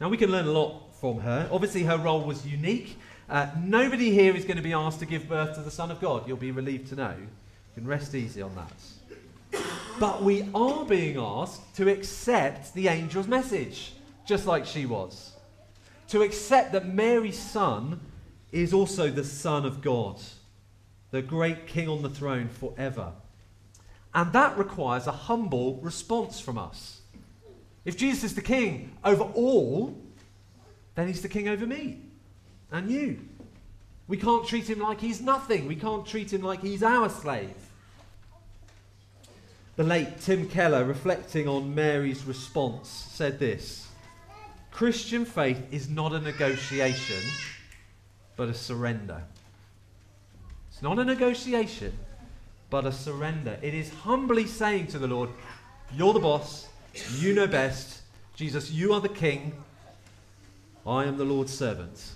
Now, 0.00 0.08
we 0.08 0.16
can 0.16 0.30
learn 0.30 0.46
a 0.46 0.52
lot 0.52 0.96
from 1.00 1.20
her. 1.20 1.48
Obviously, 1.52 1.84
her 1.84 1.96
role 1.96 2.22
was 2.22 2.44
unique. 2.44 2.98
Uh, 3.28 3.46
nobody 3.62 4.10
here 4.10 4.34
is 4.34 4.44
going 4.44 4.56
to 4.56 4.62
be 4.62 4.72
asked 4.72 4.98
to 5.00 5.06
give 5.06 5.28
birth 5.28 5.54
to 5.54 5.62
the 5.62 5.70
Son 5.70 5.90
of 5.90 6.00
God. 6.00 6.26
You'll 6.26 6.36
be 6.36 6.50
relieved 6.50 6.88
to 6.88 6.96
know. 6.96 7.14
You 7.18 7.28
can 7.74 7.86
rest 7.86 8.14
easy 8.14 8.42
on 8.42 8.54
that. 8.56 9.62
But 9.98 10.22
we 10.22 10.48
are 10.54 10.84
being 10.84 11.16
asked 11.16 11.74
to 11.76 11.90
accept 11.90 12.74
the 12.74 12.88
angel's 12.88 13.28
message, 13.28 13.92
just 14.26 14.46
like 14.46 14.66
she 14.66 14.86
was. 14.86 15.32
To 16.08 16.22
accept 16.22 16.72
that 16.72 16.86
Mary's 16.86 17.38
son 17.38 18.00
is 18.50 18.74
also 18.74 19.08
the 19.08 19.24
Son 19.24 19.64
of 19.64 19.80
God, 19.80 20.20
the 21.10 21.22
great 21.22 21.66
King 21.66 21.88
on 21.88 22.02
the 22.02 22.10
throne 22.10 22.48
forever. 22.48 23.12
And 24.14 24.32
that 24.32 24.58
requires 24.58 25.06
a 25.06 25.12
humble 25.12 25.76
response 25.76 26.38
from 26.40 26.58
us. 26.58 27.00
If 27.84 27.96
Jesus 27.96 28.24
is 28.24 28.34
the 28.34 28.42
king 28.42 28.92
over 29.04 29.24
all, 29.24 29.98
then 30.94 31.08
he's 31.08 31.22
the 31.22 31.28
king 31.28 31.48
over 31.48 31.66
me 31.66 32.11
and 32.72 32.90
you. 32.90 33.20
We 34.08 34.16
can't 34.16 34.46
treat 34.46 34.68
him 34.68 34.80
like 34.80 35.00
he's 35.00 35.20
nothing. 35.20 35.68
We 35.68 35.76
can't 35.76 36.04
treat 36.04 36.32
him 36.32 36.42
like 36.42 36.62
he's 36.62 36.82
our 36.82 37.08
slave. 37.08 37.54
The 39.76 39.84
late 39.84 40.20
Tim 40.20 40.48
Keller, 40.48 40.84
reflecting 40.84 41.48
on 41.48 41.74
Mary's 41.74 42.24
response, 42.24 42.88
said 42.88 43.38
this 43.38 43.88
Christian 44.70 45.24
faith 45.24 45.62
is 45.70 45.88
not 45.88 46.12
a 46.12 46.20
negotiation, 46.20 47.22
but 48.36 48.48
a 48.48 48.54
surrender. 48.54 49.22
It's 50.70 50.82
not 50.82 50.98
a 50.98 51.04
negotiation, 51.04 51.92
but 52.70 52.86
a 52.86 52.92
surrender. 52.92 53.58
It 53.62 53.74
is 53.74 53.90
humbly 53.90 54.46
saying 54.46 54.88
to 54.88 54.98
the 54.98 55.06
Lord, 55.06 55.30
You're 55.94 56.12
the 56.12 56.20
boss, 56.20 56.68
you 57.18 57.34
know 57.34 57.46
best. 57.46 58.00
Jesus, 58.34 58.70
you 58.70 58.92
are 58.92 59.00
the 59.00 59.08
king. 59.08 59.52
I 60.86 61.04
am 61.04 61.16
the 61.16 61.24
Lord's 61.24 61.52
servant. 61.52 62.12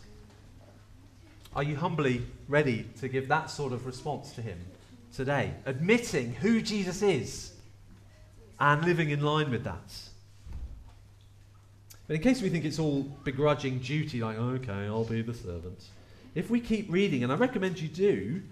Are 1.57 1.63
you 1.63 1.75
humbly 1.75 2.21
ready 2.49 2.85
to 3.01 3.09
give 3.09 3.29
that 3.29 3.49
sort 3.49 3.73
of 3.73 3.87
response 3.87 4.33
to 4.33 4.43
him 4.43 4.59
today? 5.11 5.55
Admitting 5.65 6.35
who 6.35 6.61
Jesus 6.61 7.01
is 7.01 7.55
and 8.61 8.85
living 8.85 9.09
in 9.09 9.23
line 9.23 9.51
with 9.51 9.65
that. 9.65 9.91
But 12.07 12.17
in 12.17 12.21
case 12.21 12.43
we 12.43 12.51
think 12.51 12.67
it's 12.67 12.79
all 12.79 13.05
begrudging 13.25 13.79
duty, 13.79 14.21
like, 14.21 14.37
oh, 14.39 14.51
okay, 14.61 14.85
I'll 14.85 15.05
be 15.05 15.23
the 15.23 15.33
servant, 15.33 15.83
if 16.35 16.51
we 16.51 16.61
keep 16.61 16.93
reading, 16.93 17.23
and 17.23 17.33
I 17.33 17.37
recommend 17.37 17.81
you 17.81 17.89
do, 17.89 18.43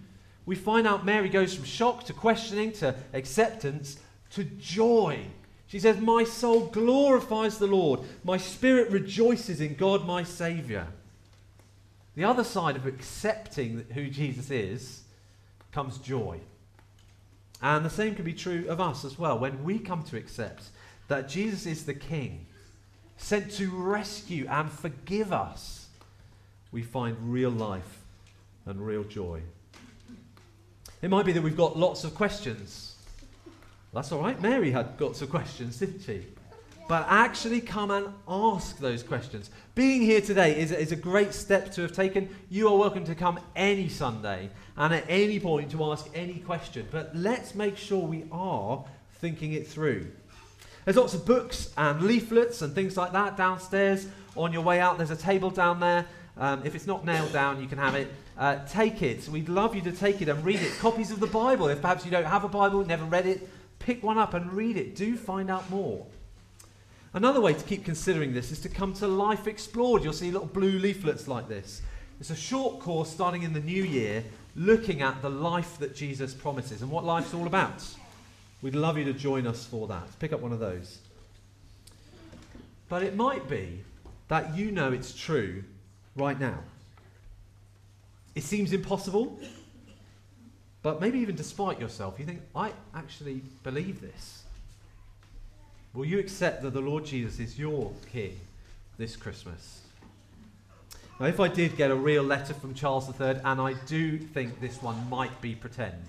we 0.46 0.56
find 0.56 0.86
out 0.86 1.04
Mary 1.04 1.28
goes 1.28 1.54
from 1.54 1.64
shock 1.64 2.04
to 2.04 2.14
questioning 2.14 2.72
to 2.72 2.94
acceptance 3.12 3.98
to 4.30 4.44
joy. 4.44 5.26
She 5.66 5.78
says, 5.78 6.00
My 6.00 6.24
soul 6.24 6.68
glorifies 6.68 7.58
the 7.58 7.66
Lord, 7.66 8.00
my 8.24 8.38
spirit 8.38 8.90
rejoices 8.90 9.60
in 9.60 9.74
God 9.74 10.06
my 10.06 10.22
Saviour. 10.22 10.88
The 12.14 12.24
other 12.24 12.44
side 12.44 12.76
of 12.76 12.86
accepting 12.86 13.86
who 13.94 14.08
Jesus 14.08 14.50
is 14.50 15.02
comes 15.72 15.98
joy. 15.98 16.40
And 17.60 17.84
the 17.84 17.90
same 17.90 18.14
can 18.14 18.24
be 18.24 18.34
true 18.34 18.66
of 18.68 18.80
us 18.80 19.04
as 19.04 19.18
well. 19.18 19.38
When 19.38 19.64
we 19.64 19.78
come 19.78 20.02
to 20.04 20.16
accept 20.16 20.68
that 21.08 21.28
Jesus 21.28 21.66
is 21.66 21.86
the 21.86 21.94
King, 21.94 22.46
sent 23.16 23.50
to 23.52 23.70
rescue 23.70 24.46
and 24.48 24.70
forgive 24.70 25.32
us, 25.32 25.86
we 26.72 26.82
find 26.82 27.16
real 27.20 27.50
life 27.50 28.02
and 28.66 28.84
real 28.84 29.04
joy. 29.04 29.40
It 31.02 31.08
might 31.10 31.26
be 31.26 31.32
that 31.32 31.42
we've 31.42 31.56
got 31.56 31.76
lots 31.76 32.04
of 32.04 32.14
questions. 32.14 32.96
That's 33.92 34.10
all 34.10 34.20
right. 34.20 34.40
Mary 34.40 34.70
had 34.70 34.96
got 34.96 35.16
some 35.16 35.28
questions, 35.28 35.78
didn't 35.78 36.00
she? 36.00 36.26
But 36.86 37.06
actually 37.08 37.62
come 37.62 37.90
and 37.90 38.08
ask 38.28 38.78
those 38.78 39.02
questions. 39.02 39.50
Being 39.74 40.02
here 40.02 40.20
today 40.20 40.60
is, 40.60 40.70
is 40.70 40.92
a 40.92 40.96
great 40.96 41.32
step 41.32 41.72
to 41.72 41.82
have 41.82 41.92
taken. 41.92 42.28
You 42.50 42.68
are 42.68 42.76
welcome 42.76 43.04
to 43.06 43.14
come 43.14 43.40
any 43.56 43.88
Sunday 43.88 44.50
and 44.76 44.92
at 44.92 45.04
any 45.08 45.40
point 45.40 45.70
to 45.70 45.82
ask 45.84 46.06
any 46.14 46.40
question. 46.40 46.86
But 46.90 47.16
let's 47.16 47.54
make 47.54 47.78
sure 47.78 48.06
we 48.06 48.26
are 48.30 48.84
thinking 49.14 49.54
it 49.54 49.66
through. 49.66 50.08
There's 50.84 50.98
lots 50.98 51.14
of 51.14 51.24
books 51.24 51.72
and 51.78 52.02
leaflets 52.02 52.60
and 52.60 52.74
things 52.74 52.98
like 52.98 53.12
that 53.12 53.38
downstairs. 53.38 54.06
On 54.36 54.52
your 54.52 54.62
way 54.62 54.78
out, 54.78 54.98
there's 54.98 55.10
a 55.10 55.16
table 55.16 55.48
down 55.48 55.80
there. 55.80 56.04
Um, 56.36 56.62
if 56.66 56.74
it's 56.74 56.86
not 56.86 57.06
nailed 57.06 57.32
down, 57.32 57.62
you 57.62 57.66
can 57.66 57.78
have 57.78 57.94
it. 57.94 58.12
Uh, 58.36 58.58
take 58.68 59.00
it. 59.00 59.26
We'd 59.28 59.48
love 59.48 59.74
you 59.74 59.80
to 59.82 59.92
take 59.92 60.20
it 60.20 60.28
and 60.28 60.44
read 60.44 60.60
it. 60.60 60.76
Copies 60.80 61.10
of 61.10 61.20
the 61.20 61.28
Bible. 61.28 61.68
If 61.68 61.80
perhaps 61.80 62.04
you 62.04 62.10
don't 62.10 62.26
have 62.26 62.44
a 62.44 62.48
Bible, 62.48 62.84
never 62.84 63.04
read 63.04 63.24
it, 63.24 63.48
pick 63.78 64.02
one 64.02 64.18
up 64.18 64.34
and 64.34 64.52
read 64.52 64.76
it. 64.76 64.94
Do 64.96 65.16
find 65.16 65.50
out 65.50 65.70
more. 65.70 66.04
Another 67.14 67.40
way 67.40 67.54
to 67.54 67.64
keep 67.64 67.84
considering 67.84 68.34
this 68.34 68.50
is 68.50 68.58
to 68.62 68.68
come 68.68 68.92
to 68.94 69.06
Life 69.06 69.46
Explored. 69.46 70.02
You'll 70.02 70.12
see 70.12 70.32
little 70.32 70.48
blue 70.48 70.80
leaflets 70.80 71.28
like 71.28 71.48
this. 71.48 71.80
It's 72.18 72.30
a 72.30 72.36
short 72.36 72.80
course 72.80 73.08
starting 73.08 73.44
in 73.44 73.52
the 73.52 73.60
new 73.60 73.84
year 73.84 74.24
looking 74.56 75.00
at 75.00 75.22
the 75.22 75.30
life 75.30 75.78
that 75.78 75.94
Jesus 75.94 76.34
promises 76.34 76.82
and 76.82 76.90
what 76.90 77.04
life's 77.04 77.32
all 77.32 77.46
about. 77.46 77.84
We'd 78.62 78.74
love 78.74 78.98
you 78.98 79.04
to 79.04 79.12
join 79.12 79.46
us 79.46 79.64
for 79.64 79.86
that. 79.86 80.08
Pick 80.18 80.32
up 80.32 80.40
one 80.40 80.52
of 80.52 80.58
those. 80.58 80.98
But 82.88 83.04
it 83.04 83.14
might 83.14 83.48
be 83.48 83.84
that 84.26 84.56
you 84.56 84.72
know 84.72 84.90
it's 84.90 85.14
true 85.14 85.62
right 86.16 86.38
now. 86.38 86.58
It 88.34 88.42
seems 88.42 88.72
impossible, 88.72 89.38
but 90.82 91.00
maybe 91.00 91.20
even 91.20 91.36
despite 91.36 91.78
yourself, 91.78 92.18
you 92.18 92.26
think, 92.26 92.40
I 92.56 92.72
actually 92.92 93.42
believe 93.62 94.00
this. 94.00 94.43
Will 95.94 96.04
you 96.04 96.18
accept 96.18 96.62
that 96.62 96.72
the 96.72 96.80
Lord 96.80 97.04
Jesus 97.04 97.38
is 97.38 97.56
your 97.56 97.92
King 98.10 98.36
this 98.98 99.14
Christmas? 99.14 99.82
Now, 101.20 101.26
if 101.26 101.38
I 101.38 101.46
did 101.46 101.76
get 101.76 101.92
a 101.92 101.94
real 101.94 102.24
letter 102.24 102.52
from 102.52 102.74
Charles 102.74 103.08
III, 103.08 103.36
and 103.44 103.60
I 103.60 103.74
do 103.86 104.18
think 104.18 104.60
this 104.60 104.82
one 104.82 105.08
might 105.08 105.40
be 105.40 105.54
pretend, 105.54 106.02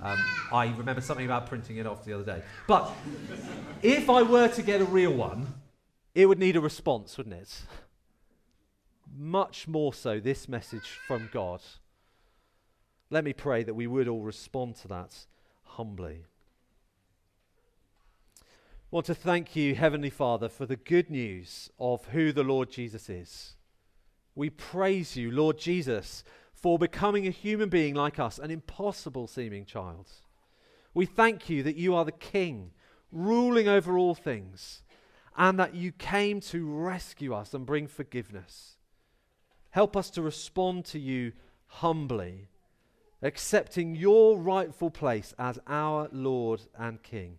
um, 0.00 0.24
I 0.52 0.66
remember 0.66 1.00
something 1.00 1.26
about 1.26 1.48
printing 1.48 1.78
it 1.78 1.86
off 1.86 2.04
the 2.04 2.12
other 2.12 2.22
day. 2.22 2.42
But 2.68 2.92
if 3.82 4.08
I 4.08 4.22
were 4.22 4.46
to 4.46 4.62
get 4.62 4.80
a 4.80 4.84
real 4.84 5.12
one, 5.12 5.52
it 6.14 6.26
would 6.26 6.38
need 6.38 6.54
a 6.54 6.60
response, 6.60 7.18
wouldn't 7.18 7.34
it? 7.34 7.62
Much 9.12 9.66
more 9.66 9.92
so, 9.92 10.20
this 10.20 10.48
message 10.48 10.96
from 11.08 11.28
God. 11.32 11.60
Let 13.10 13.24
me 13.24 13.32
pray 13.32 13.64
that 13.64 13.74
we 13.74 13.88
would 13.88 14.06
all 14.06 14.22
respond 14.22 14.76
to 14.76 14.88
that 14.88 15.26
humbly 15.64 16.26
want 18.90 19.04
to 19.04 19.14
thank 19.14 19.54
you, 19.54 19.74
Heavenly 19.74 20.08
Father, 20.08 20.48
for 20.48 20.64
the 20.64 20.76
good 20.76 21.10
news 21.10 21.70
of 21.78 22.06
who 22.06 22.32
the 22.32 22.42
Lord 22.42 22.70
Jesus 22.70 23.10
is. 23.10 23.54
We 24.34 24.48
praise 24.48 25.14
you, 25.14 25.30
Lord 25.30 25.58
Jesus, 25.58 26.24
for 26.54 26.78
becoming 26.78 27.26
a 27.26 27.30
human 27.30 27.68
being 27.68 27.94
like 27.94 28.18
us, 28.18 28.38
an 28.38 28.50
impossible 28.50 29.26
seeming 29.26 29.66
child. 29.66 30.08
We 30.94 31.04
thank 31.04 31.50
you 31.50 31.62
that 31.64 31.76
you 31.76 31.94
are 31.94 32.06
the 32.06 32.12
King, 32.12 32.70
ruling 33.12 33.68
over 33.68 33.98
all 33.98 34.14
things, 34.14 34.82
and 35.36 35.58
that 35.58 35.74
you 35.74 35.92
came 35.92 36.40
to 36.40 36.66
rescue 36.66 37.34
us 37.34 37.52
and 37.52 37.66
bring 37.66 37.88
forgiveness. 37.88 38.78
Help 39.70 39.98
us 39.98 40.08
to 40.10 40.22
respond 40.22 40.86
to 40.86 40.98
you 40.98 41.32
humbly, 41.66 42.48
accepting 43.20 43.94
your 43.94 44.38
rightful 44.38 44.90
place 44.90 45.34
as 45.38 45.58
our 45.66 46.08
Lord 46.10 46.62
and 46.78 47.02
King. 47.02 47.38